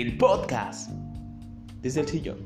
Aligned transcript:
el 0.00 0.16
podcast 0.16 0.90
desde 1.80 2.00
el 2.00 2.08
sillón. 2.08 2.38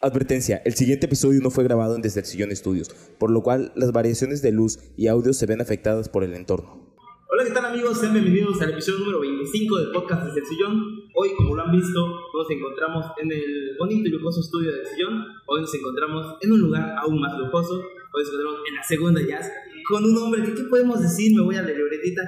Advertencia, 0.00 0.62
el 0.64 0.74
siguiente 0.74 1.06
episodio 1.06 1.40
no 1.42 1.50
fue 1.50 1.64
grabado 1.64 1.96
en 1.96 2.02
Desde 2.02 2.20
el 2.20 2.26
Sillón 2.26 2.52
Estudios, 2.52 2.88
por 3.18 3.32
lo 3.32 3.42
cual 3.42 3.72
las 3.74 3.90
variaciones 3.90 4.42
de 4.42 4.52
luz 4.52 4.78
y 4.96 5.08
audio 5.08 5.32
se 5.32 5.46
ven 5.46 5.60
afectadas 5.60 6.08
por 6.08 6.22
el 6.22 6.34
entorno. 6.34 6.94
Hola, 7.32 7.44
¿qué 7.44 7.50
tal 7.50 7.64
amigos? 7.64 7.98
Sean 7.98 8.12
bienvenidos 8.12 8.62
al 8.62 8.70
episodio 8.70 9.00
número 9.00 9.20
25 9.22 9.76
del 9.76 9.90
podcast 9.90 10.26
Desde 10.26 10.38
el 10.38 10.46
Sillón. 10.46 10.80
Hoy, 11.16 11.30
como 11.36 11.56
lo 11.56 11.62
han 11.62 11.72
visto, 11.72 12.00
nos 12.06 12.48
encontramos 12.48 13.06
en 13.20 13.32
el 13.32 13.76
bonito 13.76 14.08
y 14.08 14.12
lujoso 14.12 14.40
estudio 14.40 14.70
del 14.70 14.86
Sillón. 14.86 15.20
Hoy 15.48 15.62
nos 15.62 15.74
encontramos 15.74 16.36
en 16.42 16.52
un 16.52 16.60
lugar 16.60 16.94
aún 16.96 17.20
más 17.20 17.36
lujoso. 17.36 17.74
Hoy 17.74 18.22
nos 18.22 18.28
encontramos 18.28 18.60
en 18.68 18.74
la 18.76 18.82
segunda 18.84 19.20
jazz 19.20 19.50
con 19.88 20.04
un 20.04 20.16
hombre 20.16 20.44
que, 20.44 20.54
¿qué 20.54 20.62
podemos 20.70 21.00
decir? 21.00 21.34
Me 21.34 21.42
voy 21.42 21.56
a 21.56 21.62
la 21.62 21.72
libretita. 21.72 22.22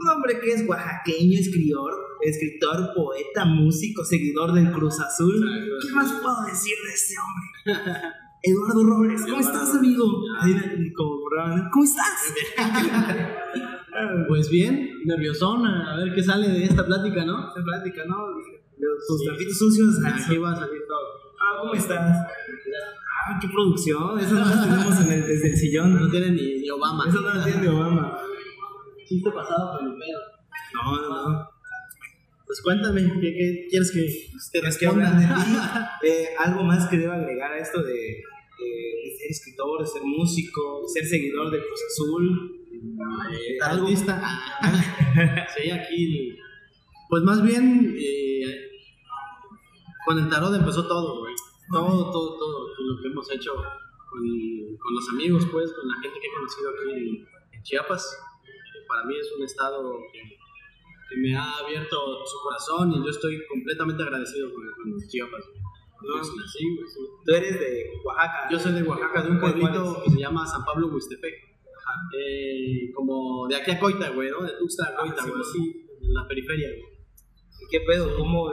Un 0.00 0.08
hombre 0.08 0.38
que 0.40 0.52
es 0.52 0.64
oaxaqueño, 0.68 1.40
escritor, 1.40 1.92
escritor, 2.22 2.90
poeta, 2.94 3.44
músico, 3.44 4.04
seguidor 4.04 4.52
del 4.52 4.70
Cruz 4.70 5.00
Azul. 5.00 5.34
¿Qué 5.82 5.92
más 5.92 6.12
puedo 6.22 6.44
decir 6.46 6.74
de 6.86 6.94
este 6.94 7.14
hombre? 7.18 7.44
Eduardo 8.40 8.84
Robles, 8.84 9.22
¿cómo 9.22 9.40
estás, 9.40 9.74
amigo? 9.74 10.04
¿Cómo 10.96 11.84
estás? 11.84 12.32
Pues 14.28 14.48
bien, 14.48 14.88
nerviosón, 15.04 15.66
a 15.66 15.96
ver 15.96 16.14
qué 16.14 16.22
sale 16.22 16.48
de 16.48 16.64
esta 16.64 16.86
plática, 16.86 17.24
¿no? 17.24 17.48
Esta 17.48 17.64
plática, 17.64 18.04
¿no? 18.06 18.26
Tus 19.08 19.24
trapitos 19.24 19.58
sucios, 19.58 19.96
aquí 20.04 20.38
va 20.38 20.52
a 20.52 20.56
salir 20.56 20.82
todo. 20.86 21.34
Ah, 21.40 21.58
¿cómo 21.60 21.74
estás? 21.74 22.16
Ah, 23.26 23.38
qué 23.40 23.48
producción. 23.48 24.20
Eso 24.20 24.34
no 24.34 24.44
lo 24.44 24.62
tenemos 24.62 25.00
en 25.00 25.12
el, 25.12 25.26
desde 25.26 25.50
el 25.50 25.56
sillón. 25.56 25.94
No 25.94 26.08
tiene 26.08 26.30
ni, 26.30 26.60
ni 26.60 26.70
Obama. 26.70 27.04
Eso 27.08 27.20
no 27.20 27.34
lo 27.34 27.42
tiene 27.42 27.62
ni 27.62 27.66
Obama. 27.66 28.16
Chiste 29.08 29.30
pasado 29.30 29.78
por 29.78 29.88
el 29.88 29.94
pedo. 29.98 30.20
No, 30.74 30.96
no, 31.02 31.30
no. 31.30 31.48
Pues 32.46 32.60
cuéntame, 32.62 33.02
¿qué, 33.20 33.20
qué 33.20 33.66
quieres 33.68 33.90
que 33.92 34.60
te 34.60 34.66
Es 34.66 34.78
que 34.78 34.86
hablar 34.86 35.12
de 35.18 35.26
responda? 35.26 35.98
ti. 36.00 36.06
Eh, 36.08 36.28
algo 36.38 36.62
más 36.62 36.88
que 36.88 36.96
debo 36.98 37.12
agregar 37.12 37.52
a 37.52 37.58
esto 37.58 37.82
de, 37.82 37.92
de- 37.92 38.94
de 39.04 39.16
ser 39.18 39.30
escritor, 39.30 39.80
de 39.80 39.86
ser 39.86 40.02
músico, 40.02 40.82
de 40.82 40.88
ser 40.88 41.04
seguidor 41.08 41.50
del 41.50 41.60
Cruz 41.60 41.80
Azul. 41.92 42.54
Eh, 43.32 43.58
algo. 43.62 43.86
Artista. 43.86 44.22
sí, 45.56 45.70
aquí. 45.70 46.36
Pues 47.10 47.22
más 47.22 47.42
bien, 47.42 47.94
eh, 47.98 48.54
con 50.06 50.18
el 50.18 50.28
tarot 50.28 50.54
empezó 50.54 50.86
todo, 50.86 51.20
güey. 51.20 51.34
Todo, 51.70 52.10
todo, 52.10 52.38
todo. 52.38 52.68
Lo 52.78 53.02
que 53.02 53.08
hemos 53.08 53.30
hecho 53.32 53.52
con, 53.54 54.20
con 54.78 54.94
los 54.94 55.08
amigos, 55.10 55.46
pues, 55.52 55.72
con 55.72 55.86
la 55.88 55.94
gente 56.00 56.18
que 56.20 56.26
he 56.26 56.32
conocido 56.34 56.70
aquí 56.70 56.92
en, 56.92 57.26
en 57.56 57.62
Chiapas. 57.62 58.16
Para 58.88 59.04
mí 59.04 59.14
es 59.20 59.30
un 59.36 59.44
estado 59.44 59.98
que, 60.12 60.20
que 60.20 61.16
me 61.20 61.36
ha 61.36 61.52
abierto 61.64 61.96
su 62.24 62.36
corazón 62.42 62.92
y 62.92 63.04
yo 63.04 63.10
estoy 63.10 63.40
completamente 63.46 64.02
agradecido 64.02 64.52
con, 64.52 64.64
con 64.64 65.08
Chiapas. 65.08 65.44
Ah. 65.46 66.00
Güey, 66.00 66.22
sí. 66.24 66.64
Tú 67.26 67.34
eres 67.34 67.58
de 67.60 67.90
Oaxaca. 68.04 68.48
Yo 68.50 68.58
soy 68.58 68.72
de 68.72 68.82
Oaxaca, 68.84 69.22
de 69.22 69.30
un 69.30 69.38
¿Cuál- 69.40 69.58
cuál 69.58 69.72
pueblito 69.72 70.02
que 70.04 70.10
se 70.10 70.18
llama 70.20 70.46
San 70.46 70.64
Pablo 70.64 70.88
Huistepec. 70.88 71.34
Eh, 72.16 72.92
como 72.94 73.46
de 73.48 73.56
aquí 73.56 73.70
a 73.72 73.80
Coita, 73.80 74.10
güey, 74.10 74.30
¿no? 74.30 74.42
De 74.42 74.52
Tuxtla 74.58 74.88
a 74.88 74.94
Coita, 74.96 75.22
Ah, 75.22 75.42
sí, 75.52 75.86
en 76.02 76.14
la 76.14 76.26
periferia, 76.28 76.68
güey. 76.68 76.98
¿Qué 77.70 77.80
pedo? 77.80 78.16
¿Cómo? 78.16 78.50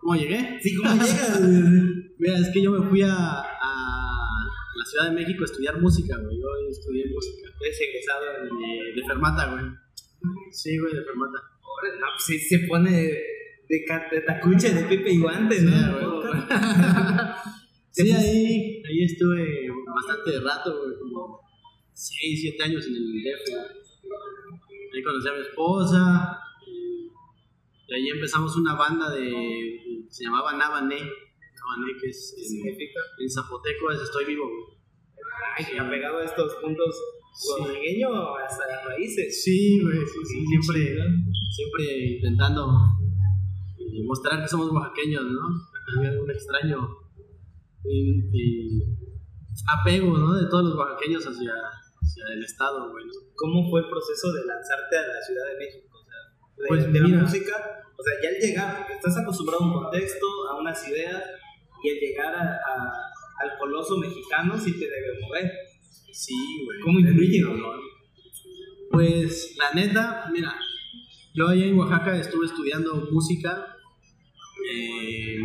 ¿Cómo 0.00 0.14
llegué? 0.14 0.58
Sí, 0.62 0.76
¿cómo 0.76 0.92
llegas? 0.94 1.40
Mira, 2.18 2.38
es 2.38 2.50
que 2.52 2.62
yo 2.62 2.70
me 2.72 2.88
fui 2.88 3.02
a 3.02 3.08
la 4.78 4.84
Ciudad 4.84 5.10
de 5.10 5.16
México 5.16 5.42
a 5.42 5.44
estudiar 5.46 5.80
música, 5.80 6.16
güey. 6.16 6.38
Yo 6.40 6.48
estudié 6.70 7.06
música. 7.12 7.48
Eres 7.60 7.80
egresado 7.80 8.24
en... 8.42 8.64
Eh, 8.64 8.94
de 8.94 9.02
Fermata, 9.06 9.50
güey. 9.50 9.64
Sí, 10.52 10.78
güey, 10.78 10.94
de 10.94 11.04
Fermata. 11.04 11.38
Ahora, 11.62 11.98
no, 12.00 12.06
pues 12.14 12.24
sí 12.24 12.38
se 12.38 12.66
pone 12.66 12.90
de, 12.90 13.84
de 14.10 14.20
tacuche, 14.26 14.72
de 14.72 14.84
pipe 14.84 15.10
y 15.12 15.20
guante, 15.20 15.62
¿no? 15.62 15.72
Sí, 17.90 18.08
güey. 18.08 18.20
Sí, 18.20 18.28
ahí, 18.28 18.82
ahí 18.86 19.02
estuve 19.02 19.66
bastante 19.92 20.38
rato, 20.40 20.78
güey, 20.78 20.96
como 21.00 21.40
6, 21.92 22.40
7 22.42 22.62
años 22.62 22.86
en 22.86 22.94
el 22.94 23.12
DF. 23.12 23.78
Ahí 24.94 25.02
conocí 25.02 25.28
a 25.28 25.32
mi 25.32 25.40
esposa. 25.40 26.38
y 26.66 27.10
De 27.88 27.96
ahí 27.96 28.08
empezamos 28.10 28.56
una 28.56 28.74
banda 28.74 29.10
de. 29.10 30.06
Se 30.08 30.24
llamaba 30.24 30.52
Navané. 30.52 31.00
Navané, 31.58 31.92
que 32.00 32.08
es. 32.10 32.34
¿Qué 32.36 32.42
En, 32.42 32.48
significa? 32.48 33.00
en 33.18 33.30
zapoteco 33.30 33.90
es 33.92 34.00
Estoy 34.02 34.24
Vivo. 34.26 34.46
Ay, 35.56 35.76
apegado 35.78 36.18
a 36.18 36.24
estos 36.24 36.54
puntos 36.56 36.94
Sí. 37.34 37.50
oaxaqueño 37.60 38.34
hasta 38.36 38.66
las 38.66 38.84
raíces. 38.84 39.44
Sí, 39.44 39.80
güey, 39.82 39.98
sí, 39.98 40.18
sí, 40.24 40.44
siempre, 40.46 40.96
siempre 41.54 42.06
intentando 42.16 42.66
mostrar 44.06 44.42
que 44.42 44.48
somos 44.48 44.70
oaxaqueños, 44.72 45.22
¿no? 45.24 45.40
Hay 46.02 46.16
un 46.16 46.30
extraño 46.30 46.88
y, 47.84 48.20
y 48.32 48.80
apego, 49.80 50.16
¿no? 50.18 50.34
De 50.34 50.48
todos 50.50 50.64
los 50.64 50.74
oaxaqueños 50.76 51.24
hacia, 51.26 51.52
hacia 51.52 52.24
el 52.34 52.42
estado, 52.42 52.90
güey, 52.90 53.04
¿no? 53.06 53.12
¿Cómo 53.36 53.70
fue 53.70 53.80
el 53.82 53.88
proceso 53.88 54.32
de 54.32 54.44
lanzarte 54.46 54.96
a 54.98 55.06
la 55.06 55.20
Ciudad 55.22 55.46
de 55.52 55.58
México? 55.64 55.88
O 55.96 56.04
sea, 56.04 56.18
de, 56.56 56.68
Pues 56.68 56.92
de 56.92 57.00
la 57.00 57.22
música, 57.22 57.54
o 57.96 58.02
sea, 58.02 58.14
ya 58.22 58.28
al 58.30 58.40
llegar, 58.40 58.86
estás 58.90 59.16
acostumbrado 59.18 59.62
a 59.62 59.66
un 59.66 59.72
contexto, 59.84 60.26
a 60.50 60.58
unas 60.60 60.88
ideas, 60.88 61.22
y 61.82 61.90
al 61.90 61.96
llegar 61.98 62.34
a, 62.34 62.42
a- 62.42 62.92
al 63.40 63.58
coloso 63.58 63.96
mexicano 63.98 64.58
sí 64.58 64.72
te 64.72 64.86
debe 64.88 65.20
mover. 65.20 65.50
Sí, 66.12 66.34
güey. 66.64 66.80
¿Cómo 66.80 66.98
influye? 66.98 67.40
Pues 68.90 69.56
la 69.58 69.72
neta, 69.74 70.28
mira, 70.32 70.54
yo 71.34 71.46
allá 71.48 71.64
en 71.66 71.78
Oaxaca 71.78 72.18
estuve 72.18 72.46
estudiando 72.46 73.08
música 73.12 73.76
eh, 74.70 75.36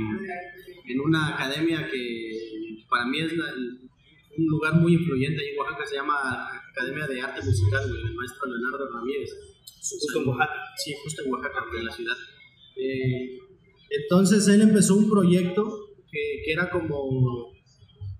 en 0.88 1.00
una 1.00 1.36
academia 1.36 1.88
que 1.90 2.84
para 2.90 3.06
mí 3.06 3.20
es 3.20 3.36
la- 3.38 3.54
un 4.36 4.48
lugar 4.48 4.74
muy 4.76 4.94
influyente 4.96 5.42
ahí 5.42 5.50
en 5.50 5.60
Oaxaca, 5.60 5.86
se 5.86 5.96
llama 5.96 6.16
Academia 6.72 7.06
de 7.06 7.22
Arte 7.22 7.42
Musical, 7.46 7.88
güey, 7.90 8.02
el 8.02 8.16
maestro 8.16 8.48
Leonardo 8.48 8.90
Ramírez. 8.92 9.30
Justo 9.80 10.22
en 10.22 10.28
Oaxaca. 10.30 10.54
Sí, 10.84 10.94
justo 11.04 11.22
en 11.24 11.32
Oaxaca, 11.34 11.66
en 11.78 11.86
la 11.86 11.92
ciudad. 11.92 12.16
Eh, 12.78 13.38
entonces 13.92 14.48
él 14.48 14.62
empezó 14.62 14.96
un 14.96 15.08
proyecto 15.10 15.83
que, 16.14 16.44
que 16.46 16.54
era 16.54 16.70
como, 16.70 17.52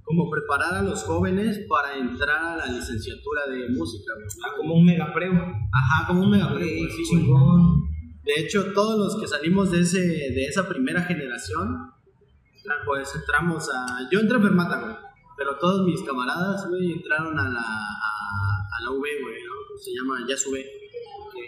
como 0.04 0.30
preparar 0.32 0.74
a 0.74 0.82
los 0.82 1.04
jóvenes 1.04 1.60
para 1.70 1.96
entrar 1.96 2.44
a 2.44 2.58
la 2.58 2.66
licenciatura 2.66 3.46
de 3.48 3.70
música. 3.70 4.12
Ah, 4.44 4.54
como 4.58 4.76
un 4.76 4.86
megapreo. 4.86 5.34
Ajá, 5.34 6.08
como 6.08 6.24
un 6.24 6.32
mega 6.32 6.54
Qué 6.58 6.90
sí, 6.90 7.04
chingón. 7.10 7.84
De 8.24 8.34
hecho, 8.40 8.74
todos 8.74 8.98
los 8.98 9.22
que 9.22 9.28
salimos 9.28 9.72
de, 9.72 9.82
ese, 9.82 10.00
de 10.00 10.46
esa 10.46 10.68
primera 10.68 11.04
generación, 11.04 11.92
pues 12.86 13.14
entramos 13.16 13.70
a... 13.70 14.10
Yo 14.12 14.22
entré 14.22 14.38
a 14.38 14.42
Fermata, 14.42 14.80
güey. 14.80 14.96
Pero 15.38 15.58
todos 15.58 15.86
mis 15.86 16.02
camaradas, 16.04 16.68
güey, 16.70 16.94
entraron 16.94 17.38
a 17.38 17.50
la, 17.50 17.60
a, 17.60 18.78
a 18.78 18.84
la 18.84 18.92
UB, 18.92 19.02
güey, 19.02 19.44
¿no? 19.44 19.78
Se 19.78 19.92
llama 19.92 20.26
Ya 20.28 20.38
Sube. 20.38 20.66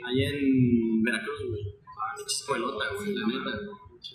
Allá 0.04 0.30
en 0.30 1.02
Veracruz, 1.04 1.40
güey. 1.48 1.62
Ah, 1.98 2.14
güey, 2.98 3.16
la 3.16 3.28
neta. 3.28 3.52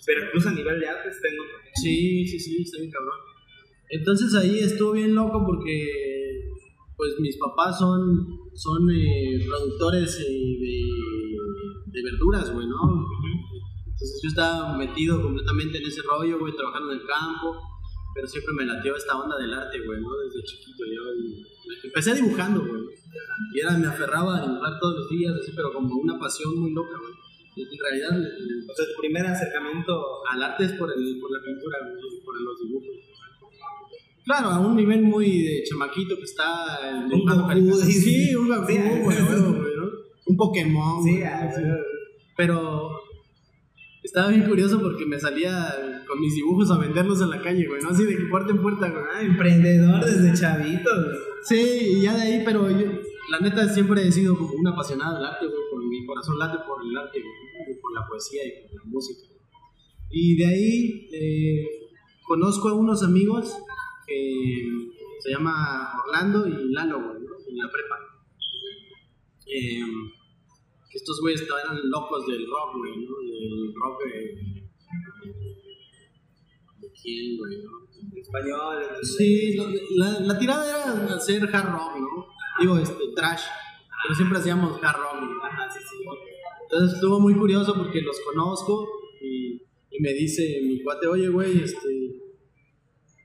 Veracruz 0.05 0.47
a 0.47 0.51
nivel 0.51 0.79
de 0.79 0.87
artes 0.87 1.19
tengo. 1.21 1.43
Sí, 1.75 2.25
sí, 2.27 2.39
sí, 2.39 2.61
está 2.61 2.79
bien 2.79 2.91
cabrón. 2.91 3.19
Entonces 3.89 4.33
ahí 4.35 4.59
estuvo 4.59 4.93
bien 4.93 5.13
loco 5.13 5.43
porque 5.45 6.51
pues 6.95 7.19
mis 7.19 7.37
papás 7.37 7.79
son, 7.79 8.27
son 8.53 8.89
eh, 8.91 9.43
productores 9.47 10.19
eh, 10.19 10.57
de, 10.59 10.83
de 11.87 12.03
verduras, 12.03 12.53
güey, 12.53 12.67
¿no? 12.67 12.77
Entonces 13.85 14.19
yo 14.23 14.29
estaba 14.29 14.77
metido 14.77 15.21
completamente 15.21 15.79
en 15.79 15.85
ese 15.85 16.01
rollo, 16.03 16.39
güey, 16.39 16.55
trabajando 16.55 16.93
en 16.93 16.99
el 16.99 17.05
campo, 17.05 17.57
pero 18.13 18.27
siempre 18.27 18.53
me 18.53 18.65
latió 18.65 18.95
esta 18.95 19.17
onda 19.17 19.37
del 19.37 19.53
arte, 19.53 19.79
güey, 19.85 19.99
¿no? 19.99 20.09
Desde 20.17 20.43
chiquito 20.43 20.83
yo 20.85 21.01
empecé 21.83 22.15
dibujando, 22.15 22.61
güey. 22.61 22.81
Y 23.53 23.59
era, 23.59 23.77
me 23.77 23.87
aferraba 23.87 24.37
a 24.37 24.41
dibujar 24.41 24.79
todos 24.79 24.95
los 24.99 25.09
días, 25.09 25.33
así, 25.41 25.51
pero 25.55 25.73
como 25.73 25.95
una 25.95 26.17
pasión 26.19 26.57
muy 26.57 26.71
loca, 26.71 26.97
güey. 26.97 27.13
En 27.55 27.67
realidad 27.79 28.15
el- 28.15 28.69
O 28.69 28.73
sea, 28.73 28.85
tu 28.85 29.01
primer 29.01 29.25
acercamiento 29.27 30.25
al 30.31 30.41
arte 30.43 30.65
es 30.65 30.71
por, 30.73 30.89
el, 30.95 31.19
por 31.19 31.31
la 31.31 31.43
pintura, 31.45 31.77
por 32.23 32.41
los 32.41 32.59
dibujos. 32.61 32.89
Claro, 34.23 34.49
a 34.49 34.59
un 34.59 34.75
nivel 34.75 35.01
muy 35.01 35.41
de 35.43 35.63
chamaquito 35.63 36.15
que 36.15 36.23
está 36.23 36.79
Un 37.03 37.09
dibujando 37.09 37.43
Goku, 37.43 37.77
dice. 37.85 37.91
Sí, 38.01 38.35
un 38.35 38.47
Goku, 38.47 38.67
Sí, 38.67 38.77
sí. 38.77 39.33
Un 40.27 40.37
Pokémon. 40.37 41.03
Sí, 41.03 41.21
ah, 41.23 41.49
sí. 41.53 41.61
Pero 42.37 42.91
estaba 44.03 44.29
bien 44.29 44.43
curioso 44.47 44.79
porque 44.81 45.05
me 45.05 45.19
salía 45.19 46.03
con 46.07 46.19
mis 46.21 46.35
dibujos 46.35 46.71
a 46.71 46.77
venderlos 46.77 47.21
en 47.21 47.31
la 47.31 47.41
calle, 47.41 47.67
güey, 47.67 47.81
¿no? 47.81 47.89
Así 47.89 48.05
de 48.05 48.15
puerta 48.29 48.51
en 48.51 48.61
puerta, 48.61 48.89
güey. 48.89 49.03
Ah, 49.13 49.21
emprendedor 49.23 50.05
desde 50.05 50.33
chavito. 50.33 50.89
güey. 50.95 51.17
Sí, 51.43 51.97
y 51.97 52.01
ya 52.03 52.15
de 52.15 52.21
ahí, 52.21 52.41
pero 52.45 52.69
yo, 52.69 52.85
la 53.31 53.39
neta 53.41 53.67
siempre 53.67 54.07
he 54.07 54.11
sido 54.11 54.37
como 54.37 54.53
un 54.53 54.67
apasionado 54.67 55.15
del 55.17 55.25
arte, 55.25 55.47
güey, 55.47 55.59
mi 55.91 56.05
corazón 56.05 56.39
late 56.39 56.57
por 56.65 56.81
el 56.81 56.97
arte, 56.97 57.21
por 57.81 57.93
la 57.93 58.07
poesía 58.07 58.41
y 58.47 58.61
por 58.61 58.79
la 58.79 58.83
música. 58.85 59.27
Y 60.09 60.37
de 60.37 60.45
ahí 60.45 61.09
eh, 61.11 61.65
conozco 62.25 62.69
a 62.69 62.73
unos 62.73 63.03
amigos 63.03 63.57
que 64.07 64.63
se 65.19 65.31
llama 65.31 65.91
Orlando 66.05 66.47
y 66.47 66.71
Lalo, 66.71 66.99
¿no? 66.99 67.13
en 67.13 67.57
la 67.57 67.69
prepa. 67.69 67.97
Eh, 69.45 69.81
estos 70.93 71.19
güeyes 71.21 71.41
estaban 71.41 71.77
locos 71.89 72.25
del 72.25 72.45
rock, 72.47 72.77
güey, 72.77 73.05
¿no? 73.05 73.17
Del 73.17 73.73
rock 73.75 74.03
de... 74.05 74.61
¿De 76.79 76.91
quién, 77.01 77.37
güey, 77.37 77.57
no? 77.63 77.81
Español, 78.19 78.83
Sí, 79.03 79.55
la, 79.97 80.19
la 80.21 80.39
tirada 80.39 80.67
era 80.67 81.15
hacer 81.15 81.43
hard 81.53 81.71
rock, 81.71 81.99
¿no? 81.99 82.27
Digo, 82.59 82.77
este, 82.77 83.11
trash. 83.15 83.43
Pero 84.03 84.15
siempre 84.15 84.39
hacíamos 84.39 84.79
hard 84.83 84.97
rock, 84.97 85.19
güey. 85.19 85.31
Ajá, 85.43 85.69
sí, 85.71 85.79
sí. 85.79 85.97
Entonces 86.63 86.95
estuvo 86.95 87.19
muy 87.19 87.35
curioso 87.35 87.73
porque 87.75 88.01
los 88.01 88.19
conozco 88.21 88.87
y, 89.21 89.61
y 89.89 90.01
me 90.01 90.13
dice 90.13 90.61
mi 90.63 90.81
cuate, 90.81 91.07
oye, 91.07 91.27
güey, 91.27 91.61
este. 91.61 91.89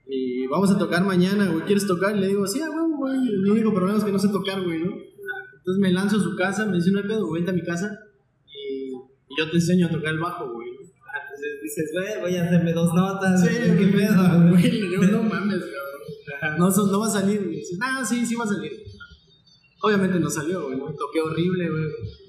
Y 0.09 0.47
vamos 0.47 0.71
a 0.71 0.77
tocar 0.77 1.03
mañana, 1.03 1.49
güey, 1.49 1.65
¿quieres 1.65 1.87
tocar? 1.87 2.15
Y 2.15 2.19
le 2.19 2.27
digo, 2.27 2.45
sí, 2.47 2.59
güey, 2.59 2.91
güey. 2.97 3.27
El 3.29 3.51
único 3.51 3.73
problema 3.73 3.97
es 3.97 4.03
que 4.03 4.11
no 4.11 4.19
sé 4.19 4.29
tocar, 4.29 4.63
güey, 4.63 4.79
¿no? 4.79 4.91
Entonces 4.91 5.81
me 5.81 5.91
lanzo 5.91 6.17
a 6.17 6.23
su 6.23 6.35
casa, 6.35 6.65
me 6.65 6.77
dice, 6.77 6.91
no 6.91 6.99
hay 6.99 7.07
pedo, 7.07 7.29
vente 7.31 7.51
a 7.51 7.53
mi 7.53 7.61
casa 7.61 7.99
y, 8.45 8.93
y 8.93 9.37
yo 9.37 9.49
te 9.49 9.57
enseño 9.57 9.87
a 9.87 9.89
tocar 9.89 10.13
el 10.13 10.19
bajo, 10.19 10.49
güey. 10.53 10.69
Ah, 10.69 11.19
Entonces 11.23 11.61
dices, 11.61 11.91
güey, 11.93 12.21
voy 12.21 12.37
a 12.37 12.45
hacerme 12.45 12.71
dos 12.71 12.93
notas. 12.93 13.41
Sí, 13.41 13.49
¿qué 13.49 13.87
pedo? 13.87 14.49
güey, 14.49 15.11
no 15.11 15.23
mames, 15.23 15.59
cabrón. 15.59 16.57
No, 16.57 16.69
no 16.69 16.99
va 16.99 17.07
a 17.07 17.09
salir, 17.09 17.43
güey. 17.43 17.57
Dice, 17.57 17.75
no, 17.77 18.05
sí, 18.05 18.25
sí 18.25 18.35
va 18.35 18.45
a 18.45 18.47
salir. 18.47 18.71
Obviamente 19.81 20.19
no 20.19 20.29
salió, 20.29 20.63
güey, 20.63 20.77
toqué 20.97 21.21
horrible, 21.21 21.69
güey. 21.69 21.83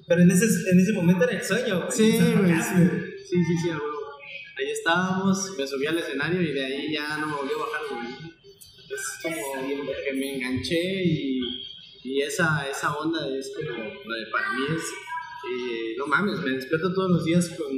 Pero 0.07 0.23
en 0.23 0.31
ese, 0.31 0.45
en 0.71 0.81
ese 0.81 0.93
momento 0.93 1.25
era 1.25 1.39
el 1.39 1.45
sueño, 1.45 1.79
güey. 1.81 1.91
Sí, 1.93 2.13
güey, 2.19 2.55
sí. 2.55 3.15
Sí, 3.29 3.37
sí, 3.63 3.69
huevo. 3.69 3.83
Ahí 4.59 4.71
estábamos, 4.71 5.55
me 5.57 5.67
subí 5.67 5.87
al 5.87 5.99
escenario 5.99 6.41
y 6.43 6.53
de 6.53 6.65
ahí 6.65 6.93
ya 6.93 7.19
no 7.19 7.27
me 7.29 7.35
volví 7.37 7.51
a 7.55 7.59
bajar, 7.59 7.83
güey. 7.91 8.33
Es 8.91 9.19
como 9.23 9.87
que 10.05 10.13
me 10.15 10.35
enganché 10.37 11.05
y, 11.05 11.41
y 12.05 12.23
esa, 12.23 12.67
esa 12.69 12.97
onda 12.97 13.21
es 13.39 13.53
como, 13.55 13.71
de- 13.71 14.27
para 14.33 14.53
mí 14.55 14.65
es, 14.77 14.83
eh, 14.83 15.95
no 15.99 16.07
mames, 16.07 16.41
me 16.41 16.51
despierto 16.53 16.93
todos 16.93 17.11
los 17.11 17.25
días 17.25 17.49
con, 17.51 17.69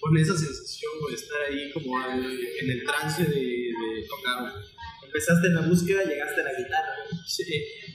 con 0.00 0.16
esa 0.16 0.36
sensación, 0.36 0.92
güey, 1.00 1.14
estar 1.14 1.38
ahí 1.50 1.70
como 1.72 1.98
al- 2.00 2.24
en 2.24 2.70
el 2.70 2.84
trance 2.84 3.24
de, 3.24 3.36
de 3.40 4.06
tocar, 4.08 4.40
güey. 4.42 4.64
Empezaste 5.04 5.46
en 5.48 5.54
la 5.54 5.60
búsqueda, 5.60 6.02
llegaste 6.04 6.40
a 6.40 6.44
la 6.44 6.52
guitarra. 6.58 6.94
güey. 7.10 7.22
Sí, 7.26 7.44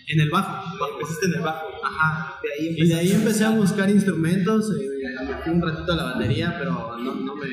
en 0.10 0.22
el 0.22 0.30
bajo. 0.30 0.64
Empezaste 0.92 1.26
en 1.28 1.34
el 1.36 1.42
bajo. 1.42 1.68
Ajá. 1.84 2.40
De 2.44 2.50
ahí 2.52 2.76
Y 2.78 2.88
de 2.88 2.96
ahí 2.96 3.12
empecé 3.12 3.46
a 3.46 3.52
buscar 3.52 3.90
instrumentos, 3.90 4.72
eh, 4.72 4.90
me 5.28 5.36
fui 5.36 5.54
un 5.54 5.62
ratito 5.62 5.94
a 5.94 5.96
la 5.96 6.04
batería, 6.04 6.56
pero 6.58 6.98
no, 6.98 7.16
no 7.16 7.36
me 7.36 7.48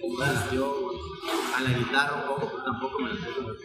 convenció 0.00 0.74
a 1.56 1.60
la 1.60 1.78
guitarra 1.78 2.14
un 2.22 2.26
poco, 2.28 2.50
pero 2.50 2.64
tampoco 2.64 2.98
me 3.00 3.10
gustó. 3.10 3.56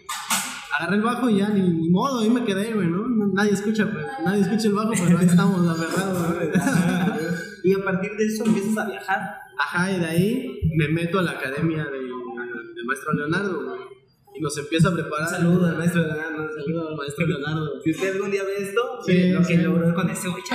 Agarré 0.78 0.98
el 0.98 1.04
bajo 1.04 1.30
y 1.30 1.38
ya 1.38 1.50
ni, 1.50 1.62
ni 1.62 1.90
modo, 1.90 2.20
ahí 2.20 2.30
me 2.30 2.44
quedé, 2.44 2.74
güey, 2.74 2.88
¿no? 2.88 3.08
Nadie 3.34 3.52
escucha, 3.52 3.90
pues, 3.92 4.06
nadie 4.26 4.42
escucha 4.42 4.68
el 4.68 4.74
bajo, 4.74 4.92
pero 4.92 5.20
ahí 5.20 5.26
estamos 5.26 5.68
aferrados, 5.68 6.36
güey. 6.36 6.50
Y 7.66 7.72
a 7.80 7.82
partir 7.82 8.12
de 8.18 8.26
eso 8.26 8.44
empiezas 8.46 8.78
a 8.78 8.90
viajar. 8.90 9.20
Ajá, 9.58 9.90
y 9.90 9.98
de 9.98 10.06
ahí 10.06 10.60
me 10.76 10.90
meto 10.90 11.20
a 11.20 11.22
la 11.22 11.32
academia 11.32 11.86
de, 11.86 12.00
de 12.00 12.84
maestro 12.86 13.14
Leonardo, 13.14 13.64
güey. 13.64 13.93
Y 14.36 14.42
nos 14.42 14.58
empieza 14.58 14.90
a 14.90 14.94
preparar. 14.94 15.28
Un 15.28 15.30
saludo 15.36 15.66
al 15.68 15.78
maestro 15.78 16.02
Leonardo. 16.02 16.44
un 16.44 16.52
saludo. 16.64 16.90
Al 16.90 16.96
maestro 16.96 17.28
Leonardo. 17.28 17.82
Si 17.84 17.92
usted 17.92 18.12
algún 18.14 18.32
día 18.32 18.44
ve 18.44 18.56
esto, 18.64 18.82
Sí, 19.06 19.30
lo 19.30 19.40
que 19.40 19.46
sí. 19.46 19.58
logró 19.58 19.94
con 19.94 20.10
ese. 20.10 20.28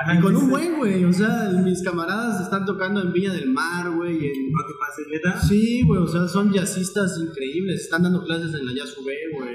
Ajá, 0.00 0.14
Y 0.14 0.20
con 0.20 0.36
un 0.36 0.48
buen, 0.48 0.76
güey, 0.76 1.04
o 1.04 1.12
sea, 1.12 1.50
mis 1.64 1.82
camaradas 1.82 2.40
están 2.40 2.64
tocando 2.64 3.00
en 3.00 3.12
Villa 3.12 3.32
del 3.32 3.48
Mar, 3.48 3.90
güey, 3.90 4.14
en 4.16 4.52
No 4.52 4.58
te 4.66 4.74
pases, 4.78 5.06
neta. 5.10 5.40
Sí, 5.40 5.82
güey, 5.82 6.00
o 6.00 6.06
sea, 6.06 6.28
son 6.28 6.52
jazzistas 6.52 7.18
increíbles. 7.18 7.82
Están 7.82 8.04
dando 8.04 8.22
clases 8.24 8.54
en 8.54 8.66
la 8.66 8.72
Jazz 8.74 8.96
UB, 8.96 9.04
güey. 9.04 9.54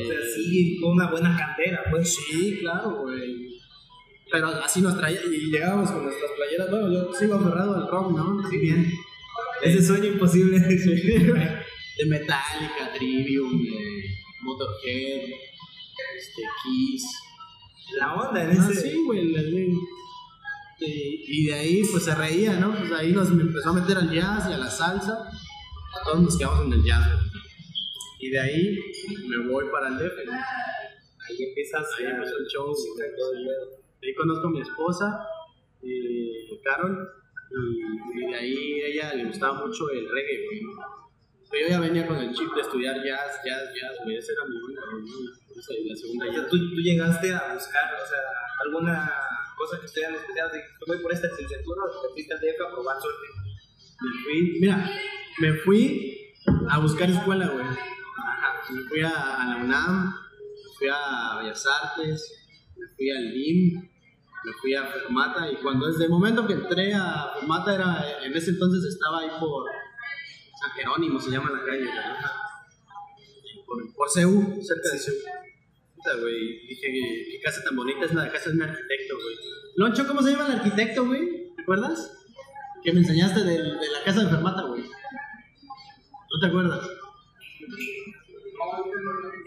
O 0.00 0.06
sea, 0.06 0.18
sí, 0.34 0.78
con 0.80 0.92
una 0.92 1.10
buena 1.10 1.36
cantera, 1.36 1.82
pues. 1.90 2.14
Sí, 2.14 2.58
claro, 2.60 3.02
güey. 3.02 3.48
Pero 4.30 4.48
así 4.48 4.80
nos 4.82 4.96
traía 4.98 5.20
y 5.24 5.50
llegábamos 5.50 5.90
con 5.90 6.02
nuestras 6.04 6.30
playeras. 6.36 6.70
Bueno, 6.70 6.92
yo 6.92 7.12
sigo 7.14 7.34
aferrado 7.36 7.76
al 7.76 7.88
rock, 7.88 8.16
¿no? 8.16 8.48
Sí, 8.48 8.58
bien. 8.58 8.90
Ese 9.62 9.82
sueño 9.86 10.06
imposible. 10.06 10.58
De 10.60 12.06
Metallica, 12.06 12.92
Trivium, 12.96 13.60
de 13.64 14.04
Motorhead, 14.42 15.22
este, 16.16 16.42
Kiss. 16.62 17.04
La 17.98 18.14
onda 18.14 18.44
en 18.44 18.50
Ah, 18.60 18.68
ese. 18.70 18.90
sí, 18.92 19.02
güey. 19.04 19.32
la 19.32 19.42
de- 19.42 19.68
Y 20.80 21.46
de 21.46 21.54
ahí, 21.54 21.82
pues 21.90 22.04
se 22.04 22.14
reía, 22.14 22.52
¿no? 22.60 22.72
Pues 22.76 22.92
ahí 22.92 23.10
nos 23.12 23.28
empezó 23.30 23.70
a 23.70 23.72
meter 23.72 23.96
al 23.96 24.10
jazz 24.12 24.48
y 24.48 24.52
a 24.52 24.58
la 24.58 24.70
salsa. 24.70 25.12
A 25.28 26.04
todos 26.04 26.20
nos 26.22 26.38
quedamos 26.38 26.66
en 26.66 26.72
el 26.74 26.84
jazz, 26.84 27.04
güey. 27.12 27.28
Y 28.20 28.30
de 28.30 28.40
ahí 28.40 28.78
me 29.26 29.48
voy 29.50 29.64
para 29.72 29.88
el 29.88 29.98
DF, 29.98 30.24
¿no? 30.26 30.32
Ahí 30.32 31.36
empiezas 31.48 31.84
Ahí 31.98 32.04
empezó 32.06 32.36
el 32.38 32.46
show, 32.46 32.66
güey. 32.66 33.08
Ahí 34.04 34.14
conozco 34.14 34.46
a 34.46 34.50
mi 34.50 34.60
esposa, 34.60 35.26
eh, 35.82 36.60
Carol, 36.62 37.08
y, 37.50 38.20
y 38.20 38.26
de 38.30 38.36
ahí 38.36 38.80
ella 38.86 39.14
le 39.14 39.24
gustaba 39.24 39.66
mucho 39.66 39.90
el 39.90 40.08
reggae, 40.08 40.46
güey. 40.46 40.60
Pero 41.50 41.64
yo 41.64 41.70
ya 41.70 41.80
venía 41.80 42.06
con 42.06 42.18
el 42.18 42.34
chip 42.34 42.52
de 42.54 42.60
estudiar 42.60 42.96
jazz, 42.96 43.40
jazz, 43.44 43.72
jazz, 43.74 43.96
güey. 44.04 44.16
Esa 44.16 44.32
era 44.32 44.44
mi 44.44 44.56
onda, 44.56 44.82
la 45.54 45.62
segunda 45.96 46.28
O 46.28 46.32
sea, 46.32 46.46
tú, 46.46 46.58
tú 46.58 46.80
llegaste 46.80 47.32
a 47.32 47.54
buscar, 47.54 47.94
o 47.94 48.06
sea, 48.06 48.20
alguna 48.66 49.12
cosa 49.56 49.80
que 49.80 49.86
estudian 49.86 50.14
especial, 50.14 50.50
de 50.52 50.58
que 50.58 50.84
voy 50.86 50.98
por 51.02 51.12
esta 51.12 51.28
licenciatura 51.28 51.82
o 51.84 52.02
te 52.02 52.12
fuiste 52.12 52.34
al 52.34 52.40
DF 52.40 52.60
a 52.60 52.70
probar 52.72 52.96
suerte. 53.00 53.26
Me 54.00 54.22
fui, 54.22 54.58
mira, 54.60 54.90
me 55.40 55.52
fui 55.54 56.32
a 56.68 56.78
buscar 56.78 57.10
escuela, 57.10 57.48
güey. 57.48 57.64
Me 57.64 58.88
fui 58.88 59.00
a, 59.00 59.42
a 59.42 59.48
la 59.48 59.56
UNAM, 59.64 60.14
me 60.14 60.72
fui 60.76 60.88
a 60.88 61.38
Bellas 61.38 61.66
Artes, 61.66 62.46
me 62.76 62.86
fui 62.94 63.10
al 63.10 63.24
LIM, 63.24 63.90
me 64.44 64.52
fui 64.52 64.74
a 64.74 64.84
Fermata 64.84 65.50
y 65.50 65.56
cuando 65.56 65.86
desde 65.86 66.04
el 66.04 66.10
momento 66.10 66.46
que 66.46 66.54
entré 66.54 66.94
a 66.94 67.32
Fermata 67.34 67.74
era, 67.74 68.04
en 68.24 68.36
ese 68.36 68.50
entonces 68.50 68.84
estaba 68.84 69.20
ahí 69.20 69.30
por 69.40 69.66
San 70.60 70.70
Jerónimo, 70.72 71.20
se 71.20 71.30
llama 71.30 71.50
la 71.50 71.64
calle. 71.64 71.88
Por, 73.66 73.94
por 73.94 74.10
CEU, 74.10 74.60
cerca 74.62 74.90
de 74.92 74.98
CEU. 74.98 75.14
Puta, 75.96 76.16
güey, 76.20 76.66
dije, 76.66 76.86
qué 77.30 77.40
casa 77.42 77.62
tan 77.64 77.76
bonita 77.76 78.04
es 78.04 78.14
la 78.14 78.24
de 78.24 78.30
casa 78.30 78.50
de 78.50 78.56
un 78.56 78.62
arquitecto, 78.62 79.16
güey. 79.16 79.36
Loncho, 79.76 80.06
¿cómo 80.06 80.22
se 80.22 80.30
llama 80.30 80.46
el 80.46 80.52
arquitecto, 80.52 81.06
güey? 81.06 81.54
¿Te 81.56 81.62
acuerdas? 81.62 82.14
Que 82.82 82.92
me 82.92 83.00
enseñaste 83.00 83.42
de, 83.42 83.62
de 83.62 83.90
la 83.90 84.04
casa 84.04 84.24
de 84.24 84.30
Fermata, 84.30 84.62
güey. 84.62 84.82
¿No 84.82 86.40
te 86.40 86.46
acuerdas? 86.46 86.88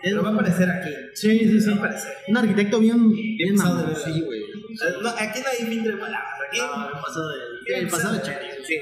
Pero 0.01 0.23
va 0.23 0.29
a 0.29 0.33
aparecer 0.33 0.69
aquí. 0.69 0.89
Sí, 1.13 1.39
sí, 1.39 1.61
sí. 1.61 1.69
Va 1.69 1.75
a 1.75 1.79
aparecer. 1.79 2.11
Un 2.27 2.37
arquitecto 2.37 2.79
bien, 2.79 3.11
bien 3.11 3.55
verga. 3.55 3.95
Sí, 3.95 4.21
güey. 4.21 4.50
No, 5.01 5.09
aquí 5.09 5.39
no 5.39 5.47
hay 5.47 5.65
filtro 5.65 5.93
de 5.93 5.97
palabras. 5.97 6.33
Aquí. 6.47 6.59
No, 6.59 7.01
pasado 7.01 7.29
de, 7.29 7.77
el 7.77 7.87
pasado 7.87 8.13
de. 8.15 8.21
Sí. 8.65 8.77